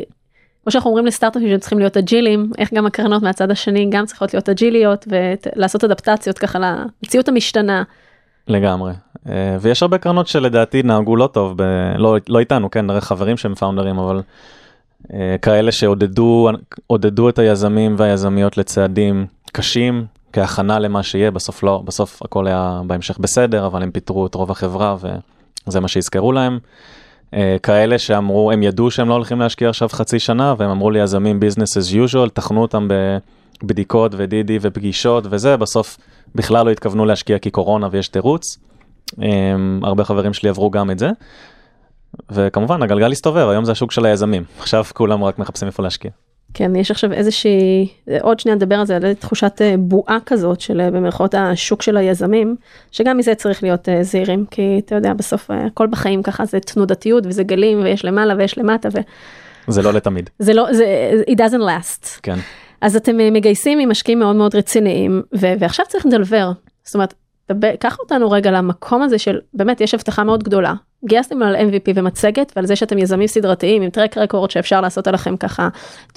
[0.64, 4.34] כמו שאנחנו אומרים לסטארט-אפים שהם צריכים להיות אג'ילים, איך גם הקרנות מהצד השני גם צריכות
[4.34, 7.84] להיות אג'יליות ולעשות אדפטציות ככה למציאות המשתנה.
[8.48, 8.94] לגמרי.
[9.30, 11.64] אה, ויש הרבה קרנות שלדעתי נהגו לא טוב, ב...
[11.98, 14.22] לא, לא איתנו, כן, חברים שהם פאונדרים, אבל
[15.42, 16.50] כאלה שעודדו
[16.88, 23.18] עודדו את היזמים והיזמיות לצעדים קשים כהכנה למה שיהיה, בסוף לא, בסוף הכל היה בהמשך
[23.18, 24.96] בסדר, אבל הם פיטרו את רוב החברה
[25.68, 26.60] וזה מה שיזכרו להם.
[27.34, 31.40] אה, כאלה שאמרו, הם ידעו שהם לא הולכים להשקיע עכשיו חצי שנה, והם אמרו ליזמים
[31.40, 33.18] business as usual, תחנו אותם ב...
[33.64, 35.98] בדיקות ודידי ופגישות וזה, בסוף
[36.36, 38.58] בכלל לא התכוונו להשקיע כי קורונה ויש תירוץ.
[39.22, 41.10] אמ, הרבה חברים שלי עברו גם את זה.
[42.32, 46.12] וכמובן הגלגל הסתובב, היום זה השוק של היזמים, עכשיו כולם רק מחפשים איפה להשקיע.
[46.54, 47.88] כן, יש עכשיו איזושהי,
[48.22, 51.98] עוד שנייה נדבר על זה, על תחושת אה, בועה כזאת של אה, במרכאות השוק של
[51.98, 52.56] היזמים,
[52.92, 57.26] שגם מזה צריך להיות אה, זהירים, כי אתה יודע, בסוף הכל בחיים ככה זה תנודתיות
[57.26, 58.90] וזה גלים ויש למעלה ויש למטה.
[58.94, 58.98] ו...
[59.68, 60.30] זה לא לתמיד.
[60.40, 62.20] זה לא, זה, it doesn't last.
[62.24, 62.40] כן.
[62.82, 66.52] אז אתם מגייסים עם משקיעים מאוד מאוד רציניים, ו- ועכשיו צריך לדלבר.
[66.84, 67.14] זאת אומרת,
[67.80, 70.74] קח אותנו רגע למקום הזה של באמת יש הבטחה מאוד גדולה.
[71.06, 75.38] גייסתם על MVP ומצגת ועל זה שאתם יזמים סדרתיים עם טרק רקורד שאפשר לעשות עליכם
[75.38, 75.70] ככה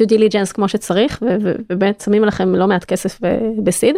[0.02, 3.18] due diligence כמו שצריך ובאמת שמים עליכם לא מעט כסף
[3.64, 3.96] בסיד.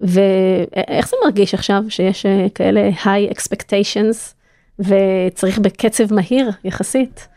[0.00, 4.34] ואיך זה מרגיש עכשיו שיש אה, כאלה high expectations
[4.78, 7.28] וצריך בקצב מהיר יחסית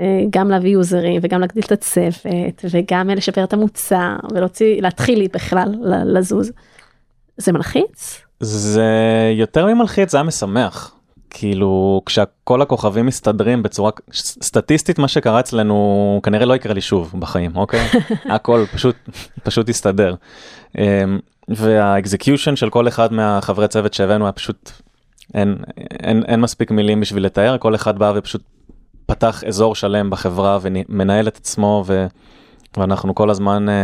[0.00, 5.74] אה, גם להביא יוזרים וגם להגדיל את הצוות וגם לשפר את המוצר ולהוציא להתחיל בכלל
[6.04, 6.52] לזוז.
[7.36, 8.20] זה מלחיץ?
[8.40, 8.88] זה
[9.34, 10.99] יותר ממלחיץ, זה היה משמח.
[11.30, 13.90] כאילו כשכל הכוכבים מסתדרים בצורה
[14.42, 17.86] סטטיסטית מה שקרה אצלנו כנראה לא יקרה לי שוב בחיים אוקיי
[18.34, 18.96] הכל פשוט
[19.42, 20.14] פשוט יסתדר.
[20.78, 21.18] אמ,
[21.48, 24.70] והאקזקיושן של כל אחד מהחברי צוות שהבאנו היה פשוט
[25.34, 25.56] אין,
[26.02, 28.42] אין, אין מספיק מילים בשביל לתאר כל אחד בא ופשוט
[29.06, 32.06] פתח אזור שלם בחברה ומנהל את עצמו ו...
[32.76, 33.74] ואנחנו כל הזמן אה,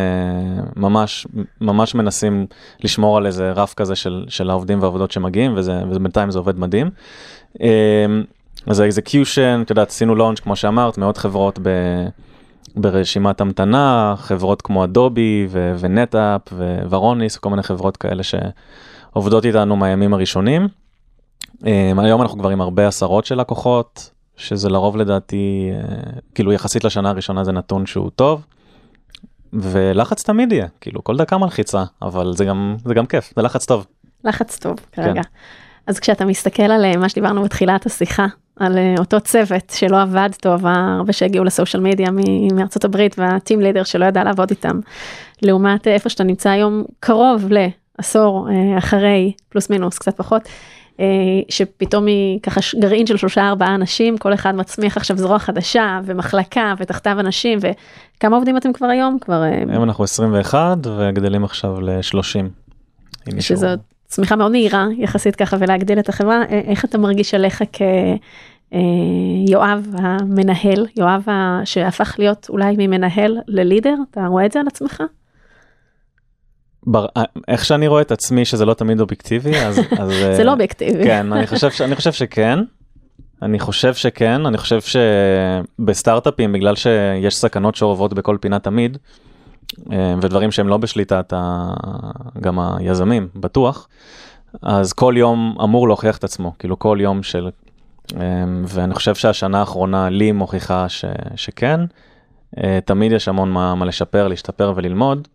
[0.76, 1.26] ממש
[1.60, 2.46] ממש מנסים
[2.84, 6.90] לשמור על איזה רף כזה של, של העובדים והעובדות שמגיעים וזה ובינתיים זה עובד מדהים.
[7.62, 8.06] אה,
[8.66, 11.68] אז ה execution, את יודעת, עשינו launch כמו שאמרת, מאות חברות ב,
[12.76, 19.76] ברשימת המתנה, חברות כמו Adobe ו NetApp ו Varonis, כל מיני חברות כאלה שעובדות איתנו
[19.76, 20.68] מהימים הראשונים.
[21.66, 25.70] אה, היום אנחנו כבר עם הרבה עשרות של לקוחות, שזה לרוב לדעתי,
[26.34, 28.46] כאילו יחסית לשנה הראשונה זה נתון שהוא טוב.
[29.52, 33.66] ולחץ תמיד יהיה, כאילו כל דקה מלחיצה, אבל זה גם, זה גם כיף, זה לחץ
[33.66, 33.86] טוב.
[34.24, 35.22] לחץ טוב כרגע.
[35.22, 35.28] כן.
[35.86, 38.26] אז כשאתה מסתכל על אה, מה שדיברנו בתחילת השיחה,
[38.56, 42.08] על אה, אותו צוות שלא עבד טוב, הרבה שהגיעו לסושיאל מדיה
[42.54, 44.80] מארצות הברית והטים לידר שלא ידע לעבוד איתם,
[45.42, 47.44] לעומת אה, איפה שאתה נמצא היום קרוב
[47.98, 50.48] לעשור אחרי, פלוס מינוס, קצת פחות,
[51.48, 56.74] שפתאום היא ככה גרעין של שלושה ארבעה אנשים, כל אחד מצמיח עכשיו זרוע חדשה ומחלקה
[56.78, 59.18] ותחתיו אנשים וכמה עובדים אתם כבר היום?
[59.20, 59.42] כבר...
[59.68, 62.48] היום אנחנו 21 וגדלים עכשיו ל-30.
[63.40, 63.66] שזו
[64.06, 67.62] צמיחה מאוד מהירה יחסית ככה ולהגדיל את החברה, אה, איך אתה מרגיש עליך
[68.72, 71.26] כיואב המנהל, יואב
[71.64, 75.02] שהפך להיות אולי ממנהל ללידר, אתה רואה את זה על עצמך?
[76.86, 77.06] בר...
[77.48, 81.04] איך שאני רואה את עצמי שזה לא תמיד אובייקטיבי אז, אז זה לא אובייקטיבי.
[81.04, 81.80] כן אני חושב ש...
[81.80, 82.58] אני חושב שכן.
[83.42, 84.78] אני חושב שכן אני חושב
[85.78, 89.35] שבסטארט-אפים בגלל שיש סכנות שאורבות בכל פינה תמיד אה,
[90.22, 91.74] ודברים שהם לא בשליטת ה...
[92.40, 93.88] גם היזמים בטוח
[94.62, 97.50] אז כל יום אמור להוכיח את עצמו כאילו כל יום של
[98.16, 98.20] אה,
[98.64, 101.04] ואני חושב שהשנה האחרונה לי מוכיחה ש...
[101.36, 101.80] שכן
[102.58, 105.28] אה, תמיד יש המון מה, מה לשפר להשתפר וללמוד.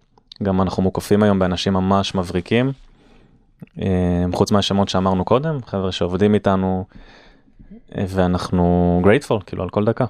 [0.44, 2.72] גם אנחנו מוקפים היום באנשים ממש מבריקים,
[3.82, 6.86] אה, חוץ מהשמות שאמרנו קודם, חבר'ה שעובדים איתנו,
[7.98, 10.06] אה, ואנחנו grateful, כאילו על כל דקה.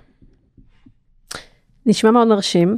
[1.86, 2.77] נשמע מאוד מרשים.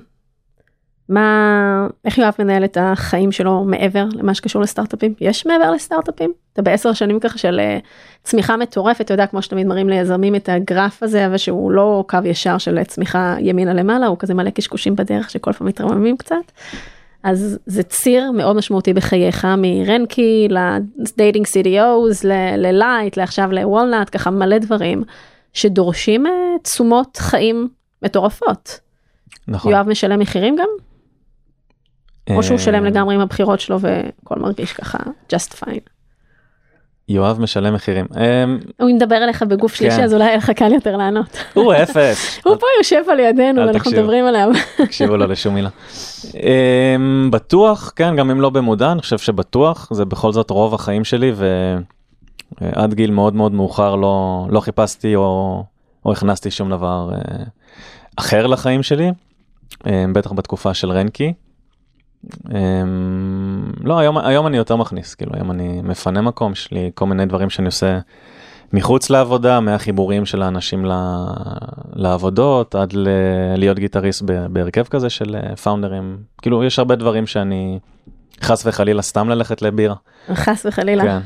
[1.09, 5.13] מה, איך יואב מנהל את החיים שלו מעבר למה שקשור לסטארט-אפים?
[5.21, 6.33] יש מעבר לסטארט-אפים?
[6.53, 7.77] אתה בעשר שנים ככה של אה,
[8.23, 12.17] צמיחה מטורפת, אתה יודע, כמו שתמיד מראים ליזמים את הגרף הזה, אבל שהוא לא קו
[12.23, 16.51] ישר של צמיחה ימינה למעלה, הוא כזה מלא קשקושים בדרך שכל פעם מתרממים קצת.
[17.23, 22.25] אז זה ציר מאוד משמעותי בחייך מרנקי לדייטינג CDOs
[22.57, 25.03] ללייט לעכשיו לוולנאט ככה מלא דברים
[25.53, 26.31] שדורשים אה,
[26.63, 27.67] תשומות חיים
[28.01, 28.79] מטורפות.
[29.47, 29.71] נכון.
[29.71, 30.67] יואב משלם מחירים גם?
[32.29, 34.97] או שהוא שלם אה, לגמרי עם הבחירות שלו והכל מרגיש ככה
[35.33, 35.93] just fine.
[37.09, 38.05] יואב משלם מחירים.
[38.15, 40.03] אמ, הוא מדבר אליך בגוף שלישי כן.
[40.03, 41.37] אז אולי יהיה לך קל יותר לענות.
[41.53, 42.39] הוא אפס.
[42.45, 44.49] הוא פה יושב על ידינו ואנחנו מדברים עליו.
[44.85, 45.69] תקשיבו לו לשום מילה.
[46.35, 51.03] אמ, בטוח כן גם אם לא במודע אני חושב שבטוח זה בכל זאת רוב החיים
[51.03, 51.31] שלי
[52.61, 55.63] ועד גיל מאוד מאוד מאוחר לא לא חיפשתי או
[56.05, 57.43] או הכנסתי שום דבר אה,
[58.15, 59.11] אחר לחיים שלי.
[59.87, 61.33] אמ, בטח בתקופה של רנקי.
[62.51, 67.05] אמ, לא היום היום אני יותר מכניס כאילו היום אני מפנה מקום יש לי כל
[67.05, 67.99] מיני דברים שאני עושה
[68.73, 70.85] מחוץ לעבודה מהחיבורים של האנשים
[71.95, 73.07] לעבודות עד ל-
[73.57, 77.79] להיות גיטריסט בהרכב כזה של פאונדרים כאילו יש הרבה דברים שאני
[78.41, 79.95] חס וחלילה סתם ללכת לבירה.
[80.33, 81.03] חס וחלילה.
[81.03, 81.19] כן.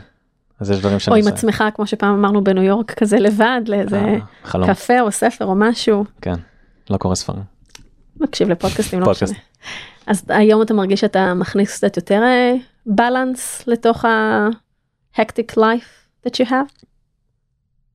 [0.59, 1.29] אז יש דברים שאני עושה.
[1.29, 3.99] או עם עצמך כמו שפעם אמרנו בניו יורק כזה לבד לאיזה
[4.55, 6.05] אה, קפה או ספר או משהו.
[6.21, 6.35] כן
[6.89, 7.43] לא קורא ספרים.
[8.19, 9.29] מקשיב לפודקאסטים לא משנה.
[10.07, 12.21] אז היום אתה מרגיש שאתה מכניס קצת יותר
[12.85, 16.85] בלנס לתוך ה-hectic life that you have?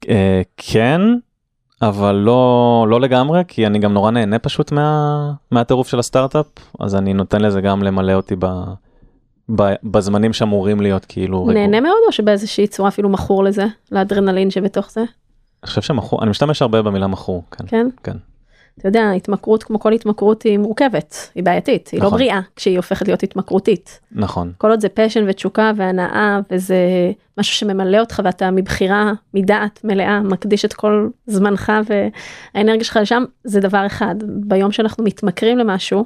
[0.08, 1.00] אה, כן,
[1.82, 6.46] אבל לא, לא לגמרי, כי אני גם נורא נהנה פשוט מה, מהטירוף של הסטארט-אפ,
[6.80, 8.46] אז אני נותן לזה גם למלא אותי ב,
[9.56, 11.42] ב, בזמנים שאמורים להיות כאילו...
[11.42, 11.54] רגוע.
[11.54, 15.00] נהנה מאוד או שבאיזושהי צורה אפילו מכור לזה, לאדרנלין שבתוך זה?
[15.00, 17.64] אני חושב שמכור, אני משתמש הרבה במילה מכור, כן.
[17.66, 17.88] כן?
[18.02, 18.16] כן.
[18.78, 22.18] אתה יודע, התמכרות כמו כל התמכרות היא מורכבת, היא בעייתית, היא לא נכון.
[22.18, 24.00] בריאה כשהיא הופכת להיות התמכרותית.
[24.12, 26.76] נכון, כל עוד זה פשן ותשוקה והנאה וזה
[27.38, 33.60] משהו שממלא אותך ואתה מבחירה, מדעת מלאה, מקדיש את כל זמנך והאנרגיה שלך לשם, זה
[33.60, 34.14] דבר אחד.
[34.26, 36.04] ביום שאנחנו מתמכרים למשהו,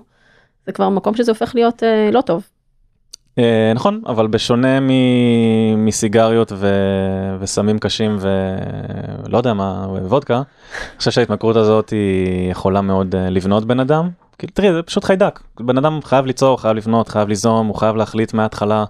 [0.67, 2.43] זה כבר מקום שזה הופך להיות אה, לא טוב.
[3.39, 4.79] אה, נכון, אבל בשונה
[5.77, 6.53] מסיגריות
[7.41, 13.65] וסמים קשים ולא יודע מה, וודקה, אני חושב שההתמכרות הזאת היא יכולה מאוד אה, לבנות
[13.65, 14.11] בן אדם.
[14.37, 15.41] תראי, זה פשוט חיידק.
[15.61, 18.85] בן אדם חייב ליצור, חייב לבנות, חייב ליזום, הוא חייב להחליט מההתחלה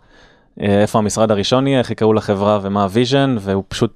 [0.60, 3.92] אה, איפה המשרד הראשון יהיה, איך יקראו לחברה ומה ה vision, והוא פשוט,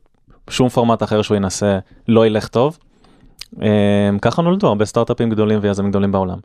[0.51, 1.79] שום פורמט אחר שהוא ינסה
[2.09, 2.79] לא ילך טוב.
[4.23, 6.39] ככה נולדו הרבה סטארט-אפים גדולים ויזמים גדולים בעולם.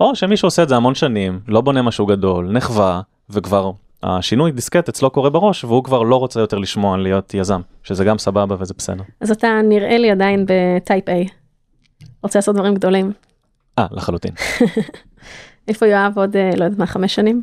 [0.00, 3.00] או שמישהו עושה את זה המון שנים, לא בונה משהו גדול, נחווה,
[3.30, 3.72] וכבר
[4.02, 8.04] השינוי דיסקט אצלו קורה בראש, והוא כבר לא רוצה יותר לשמוע על להיות יזם, שזה
[8.04, 9.02] גם סבבה וזה בסדר.
[9.20, 11.12] אז אתה נראה לי עדיין ב type A.
[12.22, 13.12] רוצה לעשות דברים גדולים.
[13.78, 14.32] אה, לחלוטין.
[15.68, 17.42] איפה יואב עוד, אה, לא יודעת מה, חמש שנים?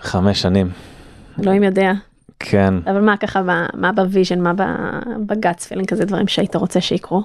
[0.00, 0.70] חמש שנים,
[1.42, 1.92] אלוהים יודע.
[2.38, 2.74] כן.
[2.84, 4.52] אבל מה ככה, מה, מה ב vision, מה
[5.26, 7.22] ב guts feeling כזה, דברים שהיית רוצה שיקרו?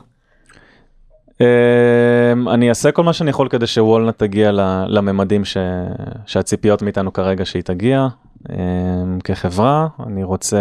[1.39, 4.51] Um, אני אעשה כל מה שאני יכול כדי ש Walnut תגיע
[4.87, 5.57] לממדים ש...
[6.25, 8.07] שהציפיות מאיתנו כרגע שהיא תגיע
[8.43, 8.51] um,
[9.23, 10.57] כחברה אני רוצה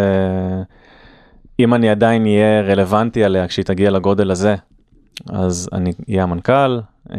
[1.61, 4.55] אם אני עדיין אהיה רלוונטי עליה כשהיא תגיע לגודל הזה
[5.31, 7.13] אז אני אהיה המנכ"ל uh,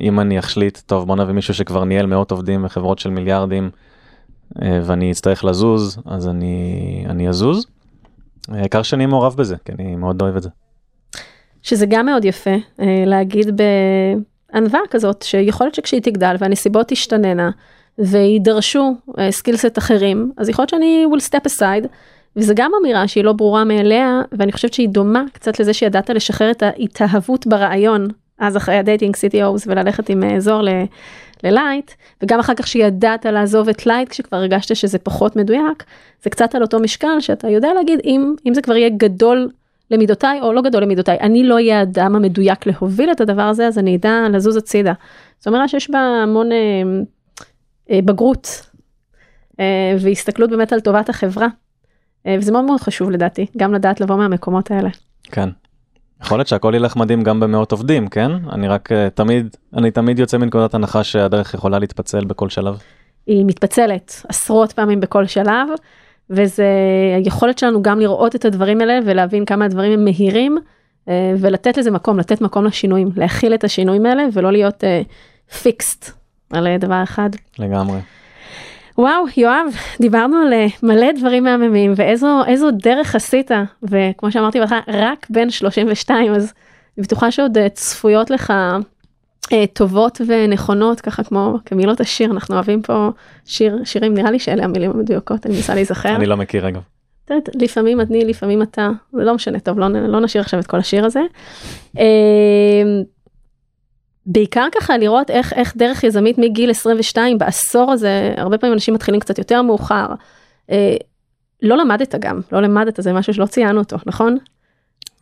[0.00, 3.70] אם אני אחליט טוב בוא נביא מישהו שכבר ניהל מאות עובדים בחברות של מיליארדים
[4.54, 7.66] uh, ואני אצטרך לזוז אז אני אני אזוז.
[8.48, 10.48] העיקר שאני מעורב בזה כי אני מאוד אוהב את זה.
[11.62, 13.60] שזה גם מאוד יפה אה, להגיד
[14.52, 17.50] בענווה כזאת, שיכול להיות שכשהיא תגדל והנסיבות תשתננה
[17.98, 18.94] ויידרשו
[19.30, 21.86] סקילסט אחרים, אז יכול להיות שאני will step aside,
[22.36, 26.50] וזה גם אמירה שהיא לא ברורה מאליה, ואני חושבת שהיא דומה קצת לזה שידעת לשחרר
[26.50, 28.08] את ההתאהבות ברעיון,
[28.38, 30.84] אז אחרי ה dating CTOs וללכת עם אה, זוהר ל-
[31.44, 31.90] ללייט,
[32.22, 35.84] וגם אחר כך שידעת לעזוב את לייט כשכבר הרגשת שזה פחות מדויק,
[36.22, 39.48] זה קצת על אותו משקל שאתה יודע להגיד אם, אם זה כבר יהיה גדול
[39.92, 43.78] למידותיי או לא גדול למידותיי, אני לא אהיה האדם המדויק להוביל את הדבר הזה, אז
[43.78, 44.92] אני אדע לזוז הצידה.
[45.38, 46.58] זאת אומרת שיש בה המון אה,
[47.90, 48.66] אה, בגרות
[49.60, 51.46] אה, והסתכלות באמת על טובת החברה.
[52.26, 54.88] אה, וזה מאוד מאוד חשוב לדעתי, גם לדעת לבוא מהמקומות האלה.
[55.22, 55.48] כן.
[56.24, 58.30] יכול להיות שהכל ילך מדהים גם במאות עובדים, כן?
[58.52, 62.78] אני רק uh, תמיד, אני תמיד יוצא מנקודת הנחה שהדרך יכולה להתפצל בכל שלב.
[63.26, 65.68] היא מתפצלת עשרות פעמים בכל שלב,
[66.32, 66.66] וזה
[67.16, 70.58] היכולת שלנו גם לראות את הדברים האלה ולהבין כמה הדברים הם מהירים,
[71.08, 74.84] אה, ולתת לזה מקום, לתת מקום לשינויים, להכיל את השינויים האלה ולא להיות
[75.62, 76.10] פיקסט
[76.52, 77.30] על אה, דבר אחד.
[77.58, 77.98] לגמרי.
[78.98, 79.66] וואו, יואב,
[80.00, 83.50] דיברנו על אה, מלא דברים מהממים ואיזו איזו דרך עשית,
[83.82, 86.52] וכמו שאמרתי בהתחלה, רק בן 32, אז
[86.98, 88.52] אני בטוחה שעוד צפויות לך
[89.72, 93.10] טובות ונכונות, ככה כמו כמילות השיר, אנחנו אוהבים פה
[93.44, 96.16] שיר, שירים, נראה לי שאלה המילים המדויקות, אני מנסה להיזכר.
[96.16, 96.80] אני לא מכיר אגב.
[97.54, 101.04] לפעמים אני, לפעמים אתה, זה לא משנה, טוב, לא, לא נשאיר עכשיו את כל השיר
[101.04, 101.20] הזה.
[101.98, 102.82] אה,
[104.26, 109.20] בעיקר ככה לראות איך, איך דרך יזמית מגיל 22 בעשור הזה, הרבה פעמים אנשים מתחילים
[109.20, 110.06] קצת יותר מאוחר.
[110.70, 110.96] אה,
[111.62, 114.36] לא למדת גם, לא למדת, זה משהו שלא ציינו אותו, נכון?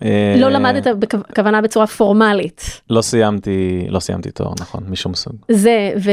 [0.04, 2.80] אה, לא למדת בכוונה בצורה פורמלית.
[2.90, 5.34] לא סיימתי, לא סיימתי תואר, נכון, משום סוג.
[5.48, 6.10] זה, ו,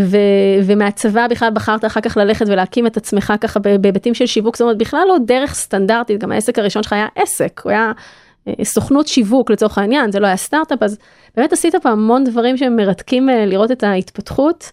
[0.00, 0.16] ו,
[0.64, 4.78] ומהצבא בכלל בחרת אחר כך ללכת ולהקים את עצמך ככה בהיבטים של שיווק, זאת אומרת
[4.78, 7.92] בכלל לא דרך סטנדרטית, גם העסק הראשון שלך היה עסק, הוא היה
[8.48, 10.98] אה, סוכנות שיווק לצורך העניין, זה לא היה סטארט-אפ, אז
[11.36, 14.70] באמת עשית פה המון דברים שהם מרתקים אה, לראות את ההתפתחות.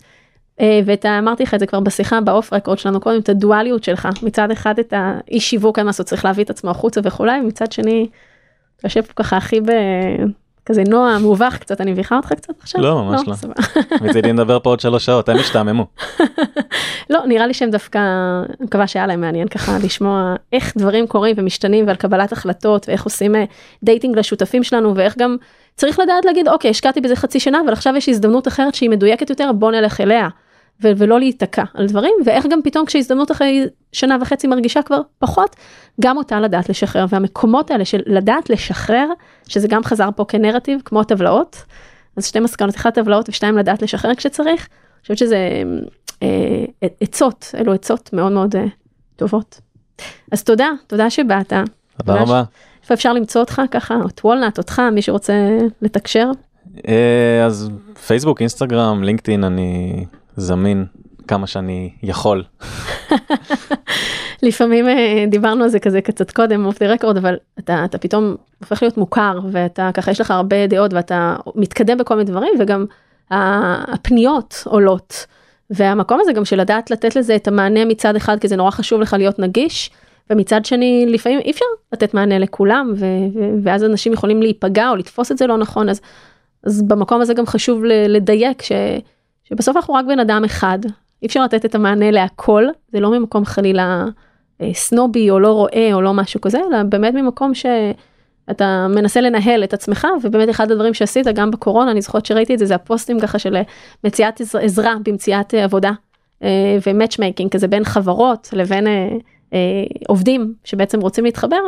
[0.60, 3.30] אה, ואת ה- אמרתי לך את זה כבר בשיחה ב off record שלנו קודם, את
[3.30, 7.02] הדואליות שלך, מצד אחד את האיש שיווק, אין מה לעשות, צריך להביא את עצמו החוצה
[7.04, 8.08] וכולי, ומצד שני,
[8.78, 9.72] אתה יושב פה ככה הכי ב...
[10.68, 12.82] כזה נועם, מובך קצת, אני מביכה אותך קצת עכשיו?
[12.82, 13.34] לא, ממש לא.
[13.34, 13.54] סבבה.
[14.10, 15.86] מצידי נדבר פה עוד שלוש שעות, הם ישתעממו.
[17.10, 18.00] לא, נראה לי שהם דווקא,
[18.48, 23.04] אני מקווה שהיה להם מעניין ככה לשמוע איך דברים קורים ומשתנים ועל קבלת החלטות ואיך
[23.04, 23.44] עושים אה,
[23.84, 25.36] dating לשותפים שלנו ואיך גם
[25.76, 29.30] צריך לדעת להגיד אוקיי השקעתי בזה חצי שנה אבל עכשיו יש הזדמנות אחרת שהיא מדויקת
[29.30, 30.28] יותר בוא נלך אליה.
[30.82, 35.56] ולא להיתקע על דברים ואיך גם פתאום כשהזדמנות אחרי שנה וחצי מרגישה כבר פחות
[36.02, 39.08] גם אותה לדעת לשחרר והמקומות האלה של לדעת לשחרר
[39.48, 41.64] שזה גם חזר פה כנרטיב כמו הטבלאות.
[42.18, 44.68] אז שתי מסקנות, אחת טבלאות ושתיים לדעת לשחרר כשצריך.
[44.70, 45.64] אני חושבת שזה
[46.24, 46.66] אה,
[47.02, 48.66] עצות, אלו עצות מאוד מאוד אה,
[49.16, 49.62] טובות.
[50.32, 51.54] אז תודה, תודה שבאת.
[51.98, 52.44] תודה רבה.
[52.82, 55.34] איפה אפשר למצוא אותך ככה, את וולנט, אותך, מי שרוצה
[55.82, 56.32] לתקשר?
[56.88, 57.70] אה, אז
[58.08, 60.06] פייסבוק, אינסטגרם, לינקדאין, אני
[60.38, 60.86] זמין
[61.28, 62.44] כמה שאני יכול.
[64.44, 68.36] לפעמים אה, דיברנו על זה כזה קצת קודם אוף דה רקורד אבל אתה, אתה פתאום
[68.60, 72.86] הופך להיות מוכר ואתה ככה יש לך הרבה דעות ואתה מתקדם בכל מיני דברים וגם
[73.32, 75.26] הפניות עולות.
[75.70, 79.02] והמקום הזה גם של לדעת לתת לזה את המענה מצד אחד כי זה נורא חשוב
[79.02, 79.92] לך להיות נגיש
[80.30, 84.96] ומצד שני לפעמים אי אפשר לתת מענה לכולם ו- ו- ואז אנשים יכולים להיפגע או
[84.96, 86.02] לתפוס את זה לא נכון אז,
[86.64, 88.72] אז במקום הזה גם חשוב לדייק ש-
[89.50, 90.80] שבסוף אנחנו רק בן אדם אחד
[91.22, 94.06] אי אפשר לתת את המענה להכל זה לא ממקום חלילה
[94.62, 99.64] אה, סנובי או לא רואה או לא משהו כזה אלא באמת ממקום שאתה מנסה לנהל
[99.64, 103.20] את עצמך ובאמת אחד הדברים שעשית גם בקורונה אני זוכרת שראיתי את זה זה הפוסטים
[103.20, 103.62] ככה של אה,
[104.04, 105.92] מציאת עזרה במציאת אה, עבודה
[106.88, 108.88] ו matchmaking כזה בין חברות לבין
[110.08, 111.60] עובדים שבעצם רוצים להתחבר.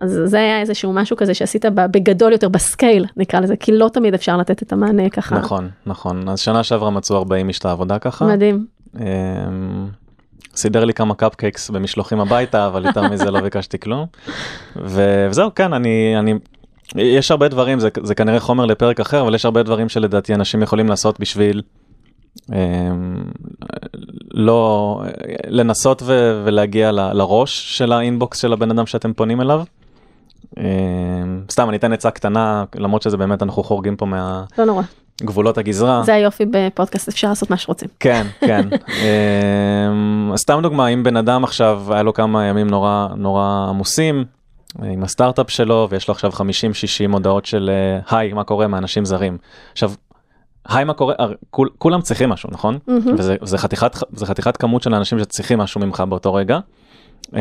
[0.00, 3.88] אז זה היה איזשהו משהו כזה שעשית בגדול יותר ב scale נקרא לזה כי לא
[3.88, 5.38] תמיד אפשר לתת את המענה ככה.
[5.38, 8.26] נכון נכון אז שנה שעברה מצאו 40 איש את העבודה ככה.
[8.26, 8.66] מדהים.
[9.00, 9.86] אמ,
[10.56, 14.06] סידר לי כמה cupcakes במשלוחים הביתה אבל יותר מזה לא ביקשתי כלום.
[14.76, 16.34] וזהו כן אני אני
[16.96, 20.62] יש הרבה דברים זה, זה כנראה חומר לפרק אחר אבל יש הרבה דברים שלדעתי אנשים
[20.62, 21.62] יכולים לעשות בשביל
[22.52, 23.24] אמ,
[24.30, 25.02] לא
[25.46, 29.62] לנסות ו, ולהגיע ל, לראש של האינבוקס של הבן אדם שאתם פונים אליו.
[30.58, 34.44] אמ, סתם אני אתן עצה קטנה למרות שזה באמת אנחנו חורגים פה מה...
[34.58, 34.82] לא נורא.
[35.22, 36.02] גבולות הגזרה.
[36.02, 37.88] זה היופי בפודקאסט, אפשר לעשות מה שרוצים.
[38.00, 38.68] כן, כן.
[38.88, 44.24] אמ, סתם דוגמה, אם בן אדם עכשיו היה לו כמה ימים נורא נורא עמוסים
[44.82, 46.40] עם הסטארט-אפ שלו ויש לו עכשיו 50-60
[47.12, 49.38] הודעות של אה, היי, מה קורה מאנשים זרים.
[49.72, 49.92] עכשיו,
[50.68, 51.14] היי, מה קורה,
[51.50, 52.78] כול, כולם צריכים משהו, נכון?
[52.88, 53.10] Mm-hmm.
[53.42, 56.58] וזה חתיכת, חתיכת כמות של אנשים שצריכים משהו ממך באותו רגע.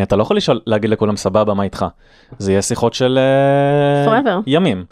[0.04, 1.86] אתה לא יכול לשאול, להגיד לכולם סבבה, מה איתך?
[2.38, 3.20] זה יהיה שיחות של
[4.08, 4.86] uh, ימים.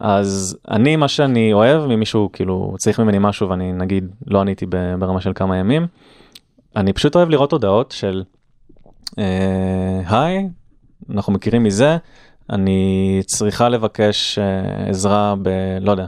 [0.00, 4.66] אז אני מה שאני אוהב ממישהו כאילו צריך ממני משהו ואני נגיד לא עניתי
[4.98, 5.86] ברמה של כמה ימים.
[6.76, 8.22] אני פשוט אוהב לראות הודעות של
[9.18, 10.48] אה, היי
[11.10, 11.96] אנחנו מכירים מזה
[12.50, 15.48] אני צריכה לבקש uh, עזרה ב...
[15.80, 16.06] לא יודע.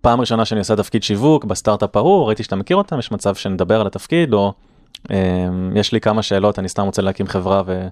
[0.00, 3.80] פעם ראשונה שאני עושה תפקיד שיווק בסטארט-אפ ההוא ראיתי שאתה מכיר אותם יש מצב שנדבר
[3.80, 4.52] על התפקיד או
[5.74, 7.88] יש לי כמה שאלות אני סתם רוצה להקים חברה ו...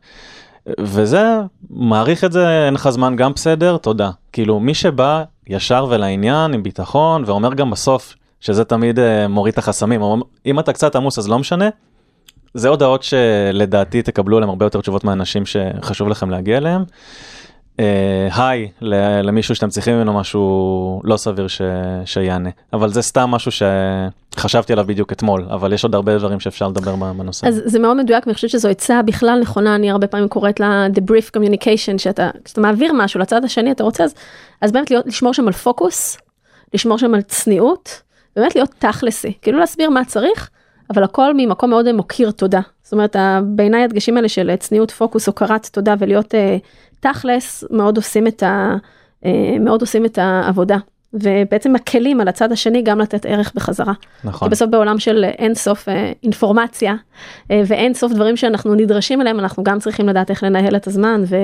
[0.80, 1.40] וזה,
[1.70, 4.11] מעריך את זה, אין לך זמן גם בסדר, תודה.
[4.32, 9.59] כאילו, מי שבא ישר ולעניין, עם ביטחון, ואומר גם בסוף, שזה תמיד uh, מוריד את
[9.59, 10.03] החסמים,
[10.46, 11.68] אם אתה קצת עמוס אז לא משנה,
[12.55, 16.84] זה הודעות שלדעתי תקבלו עליהם הרבה יותר תשובות מהאנשים שחשוב לכם להגיע אליהם.
[17.80, 18.84] אה, היי uh,
[19.22, 21.62] למישהו שאתם צריכים ממנו משהו לא סביר ש,
[22.04, 26.68] שיענה אבל זה סתם משהו שחשבתי עליו בדיוק אתמול אבל יש עוד הרבה דברים שאפשר
[26.68, 27.46] לדבר בנושא.
[27.46, 30.86] אז זה מאוד מדויק ואני חושבת שזו עצה בכלל נכונה אני הרבה פעמים קוראת לה
[30.94, 34.14] the brief communication שאתה כשאתה מעביר משהו לצד השני אתה רוצה אז,
[34.60, 36.18] אז באמת להיות, לשמור שם על פוקוס
[36.74, 38.02] לשמור שם על צניעות
[38.36, 40.50] באמת להיות תכלסי כאילו להסביר מה צריך
[40.94, 45.66] אבל הכל ממקום מאוד מוקיר תודה זאת אומרת בעיניי הדגשים האלה של צניעות פוקוס הוקרת
[45.72, 46.34] תודה ולהיות.
[46.34, 46.36] Uh,
[47.03, 48.76] תכלס מאוד עושים את, ה,
[49.24, 50.76] אה, מאוד עושים את העבודה.
[51.14, 53.92] ובעצם מקלים על הצד השני גם לתת ערך בחזרה.
[54.24, 54.48] נכון.
[54.48, 56.94] כי בסוף בעולם של אין סוף אה, אינפורמציה
[57.50, 61.22] אה, ואין סוף דברים שאנחנו נדרשים אליהם, אנחנו גם צריכים לדעת איך לנהל את הזמן
[61.26, 61.36] ו,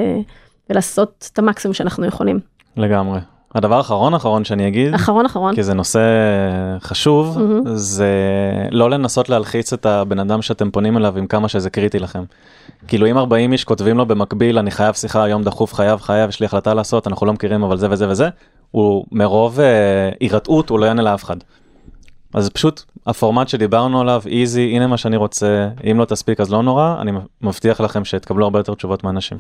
[0.71, 2.41] ולעשות את המקסימום שאנחנו יכולים.
[2.77, 3.19] לגמרי.
[3.55, 6.01] הדבר האחרון אחרון שאני אגיד, אחרון אחרון, כי זה נושא
[6.81, 7.69] חשוב, mm-hmm.
[7.69, 8.13] זה
[8.71, 12.25] לא לנסות להלחיץ את הבן אדם שאתם פונים אליו עם כמה שזה קריטי לכם.
[12.89, 16.41] כאילו אם 40 איש כותבים לו במקביל אני חייב שיחה היום דחוף חייב חייב יש
[16.41, 18.29] לי החלטה לעשות אנחנו לא מכירים אבל זה וזה וזה,
[18.71, 21.37] הוא מרוב אה, הירתעות הוא לא יענה לאף אחד.
[22.35, 26.63] אז פשוט הפורמט שדיברנו עליו איזי הנה מה שאני רוצה אם לא תספיק אז לא
[26.63, 29.39] נורא אני מבטיח לכם שתקבלו הרבה יותר תשובות מאנשים.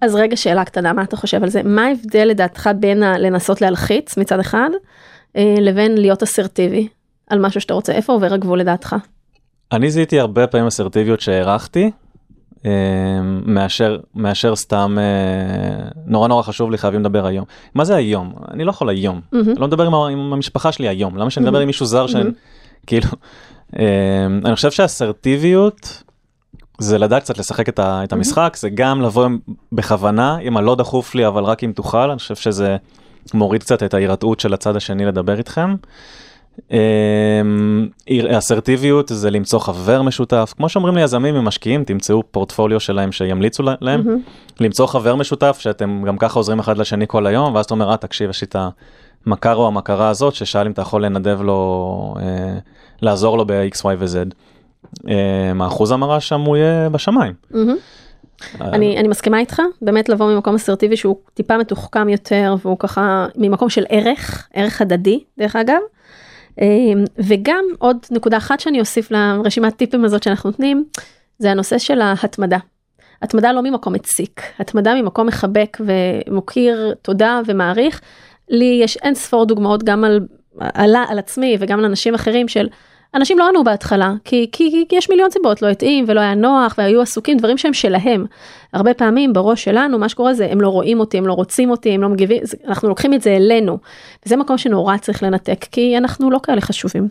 [0.00, 4.16] אז רגע שאלה קטנה מה אתה חושב על זה מה ההבדל לדעתך בין לנסות להלחיץ
[4.16, 4.70] מצד אחד
[5.36, 6.88] אה, לבין להיות אסרטיבי
[7.30, 8.96] על משהו שאתה רוצה איפה עובר הגבול לדעתך.
[9.72, 11.90] אני זיהיתי הרבה פעמים אסרטיביות שהערכתי
[12.66, 12.70] אה,
[13.44, 17.44] מאשר מאשר סתם אה, נורא נורא חשוב לי חייבים לדבר היום
[17.74, 19.36] מה זה היום אני לא יכול היום mm-hmm.
[19.50, 21.62] אני לא מדבר עם, עם המשפחה שלי היום למה שאני מדבר mm-hmm.
[21.62, 22.30] עם מישהו זר שאני
[22.86, 23.08] כאילו
[24.44, 26.02] אני חושב שאסרטיביות.
[26.78, 29.28] זה לדעת קצת לשחק את, ה, את המשחק, זה גם לבוא
[29.72, 32.76] בכוונה, אם הלא דחוף לי, אבל רק אם תוכל, אני חושב שזה
[33.34, 35.74] מוריד קצת את ההירתעות של הצד השני לדבר איתכם.
[36.70, 37.88] אמ,
[38.30, 44.02] אסרטיביות זה למצוא חבר משותף, כמו שאומרים ליזמים ומשקיעים, תמצאו פורטפוליו שלהם שימליצו להם,
[44.60, 47.96] למצוא חבר משותף שאתם גם ככה עוזרים אחד לשני כל היום, ואז אתה אומר, אה,
[47.96, 48.56] תקשיב, יש לי את
[49.26, 52.58] המכר או המכרה הזאת ששאל אם אתה יכול לנדב לו, אה,
[53.02, 54.34] לעזור לו ב-x, y ו-z.
[55.08, 57.32] אה, אחוז המרה שם הוא יהיה בשמיים.
[57.50, 57.76] מהמם.
[58.60, 63.70] אני, אני מסכימה איתך, באמת לבוא ממקום אסרטיבי שהוא טיפה מתוחכם יותר והוא ככה ממקום
[63.70, 65.80] של ערך, ערך הדדי דרך אגב.
[66.60, 70.84] אמ, וגם עוד נקודה אחת שאני אוסיף לרשימת טיפים הזאת שאנחנו נותנים,
[71.38, 72.58] זה הנושא של ההתמדה.
[73.22, 78.00] התמדה לא ממקום מציק, התמדה ממקום מחבק ומוקיר תודה ומעריך.
[78.48, 80.20] לי יש אין ספור דוגמאות גם על,
[80.60, 82.68] על, על עצמי וגם על אנשים אחרים של
[83.14, 86.74] אנשים לא ענו בהתחלה, כי, כי, כי יש מיליון סיבות, לא התאים ולא היה נוח
[86.78, 88.26] והיו עסוקים, דברים שהם שלהם.
[88.72, 91.90] הרבה פעמים בראש שלנו, מה שקורה זה, הם לא רואים אותי, הם לא רוצים אותי,
[91.90, 93.78] הם לא מגיבים, זה- אנחנו לוקחים את זה אלינו.
[94.26, 97.08] וזה מקום שנורא צריך לנתק, כי אנחנו לא כאלה חשובים.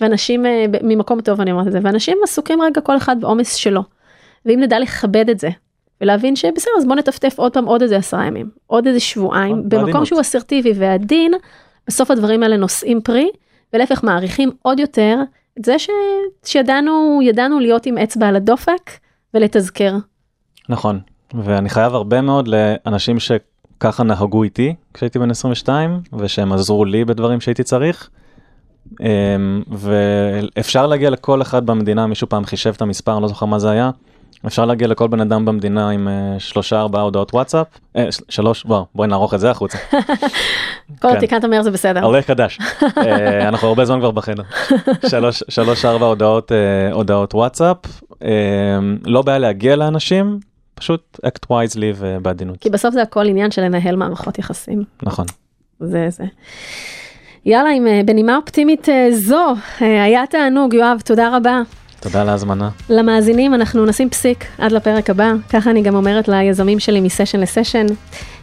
[0.00, 3.82] ואנשים, אה, ממקום טוב אני אומרת את זה, ואנשים עסוקים רגע כל אחד בעומס שלו.
[4.46, 5.48] ואם נדע לכבד את זה,
[6.00, 10.04] ולהבין שבסדר, אז בוא נטפטף עוד פעם עוד איזה עשרה ימים, עוד איזה שבועיים, במקום.
[10.04, 11.32] שהוא אסרטיבי ועדין,
[11.88, 13.30] בסוף הדברים האלה נושאים פרי,
[13.76, 15.18] ולהפך מעריכים עוד יותר
[15.58, 15.88] את זה ש...
[16.44, 18.90] שידענו ידענו להיות עם אצבע על הדופק
[19.34, 19.96] ולתזכר.
[20.68, 21.00] נכון,
[21.44, 27.40] ואני חייב הרבה מאוד לאנשים שככה נהגו איתי כשהייתי בן 22, ושהם עזרו לי בדברים
[27.40, 28.10] שהייתי צריך.
[29.00, 33.58] אמ, ואפשר להגיע לכל אחד במדינה, מישהו פעם חישב את המספר, אני לא זוכר מה
[33.58, 33.90] זה היה.
[34.46, 37.66] אפשר להגיע לכל בן אדם במדינה עם אה, שלושה ארבעה הודעות וואטסאפ,
[37.96, 39.78] אה, שלוש, בוא, בואי נערוך את זה החוצה,
[41.02, 41.20] כל כן.
[41.20, 42.04] תיקנת מהר זה בסדר.
[42.04, 42.58] עולה חדש,
[42.98, 44.42] אה, אנחנו הרבה זמן כבר בחדר,
[45.10, 46.52] שלוש, שלוש ארבע הודעות,
[46.92, 47.76] הודעות וואטסאפ,
[49.04, 50.38] לא בעיה להגיע לאנשים,
[50.74, 54.84] פשוט act wisely ובעדינות, כי בסוף זה הכל עניין של לנהל מערכות יחסים.
[55.02, 55.26] נכון.
[55.80, 56.24] זה זה.
[57.44, 61.62] יאללה, עם, בנימה אופטימית זו, היה תענוג, יואב, תודה רבה.
[62.00, 62.70] תודה על ההזמנה.
[62.90, 67.86] למאזינים אנחנו נשים פסיק עד לפרק הבא, ככה אני גם אומרת ליזמים שלי מסשן לסשן.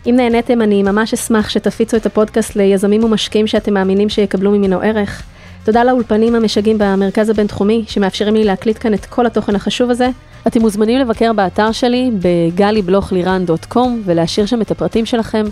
[0.05, 5.23] אם נהניתם אני ממש אשמח שתפיצו את הפודקאסט ליזמים ומשקיעים שאתם מאמינים שיקבלו ממנו ערך.
[5.63, 10.09] תודה לאולפנים המשגעים במרכז הבינתחומי שמאפשרים לי להקליט כאן את כל התוכן החשוב הזה.
[10.47, 15.45] אתם מוזמנים לבקר באתר שלי בגלי-בלוך-לירן.com ולהשאיר שם את הפרטים שלכם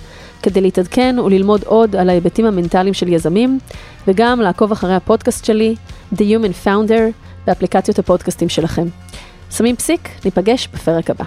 [0.44, 3.60] כדי להתעדכן וללמוד עוד על ההיבטים המנטליים של יזמים
[4.08, 5.76] וגם לעקוב אחרי הפודקאסט שלי
[6.16, 8.88] The Human Founder באפליקציות הפודקאסטים שלכם.
[9.52, 11.26] שמים פסיק, ניפגש בפרק הבא.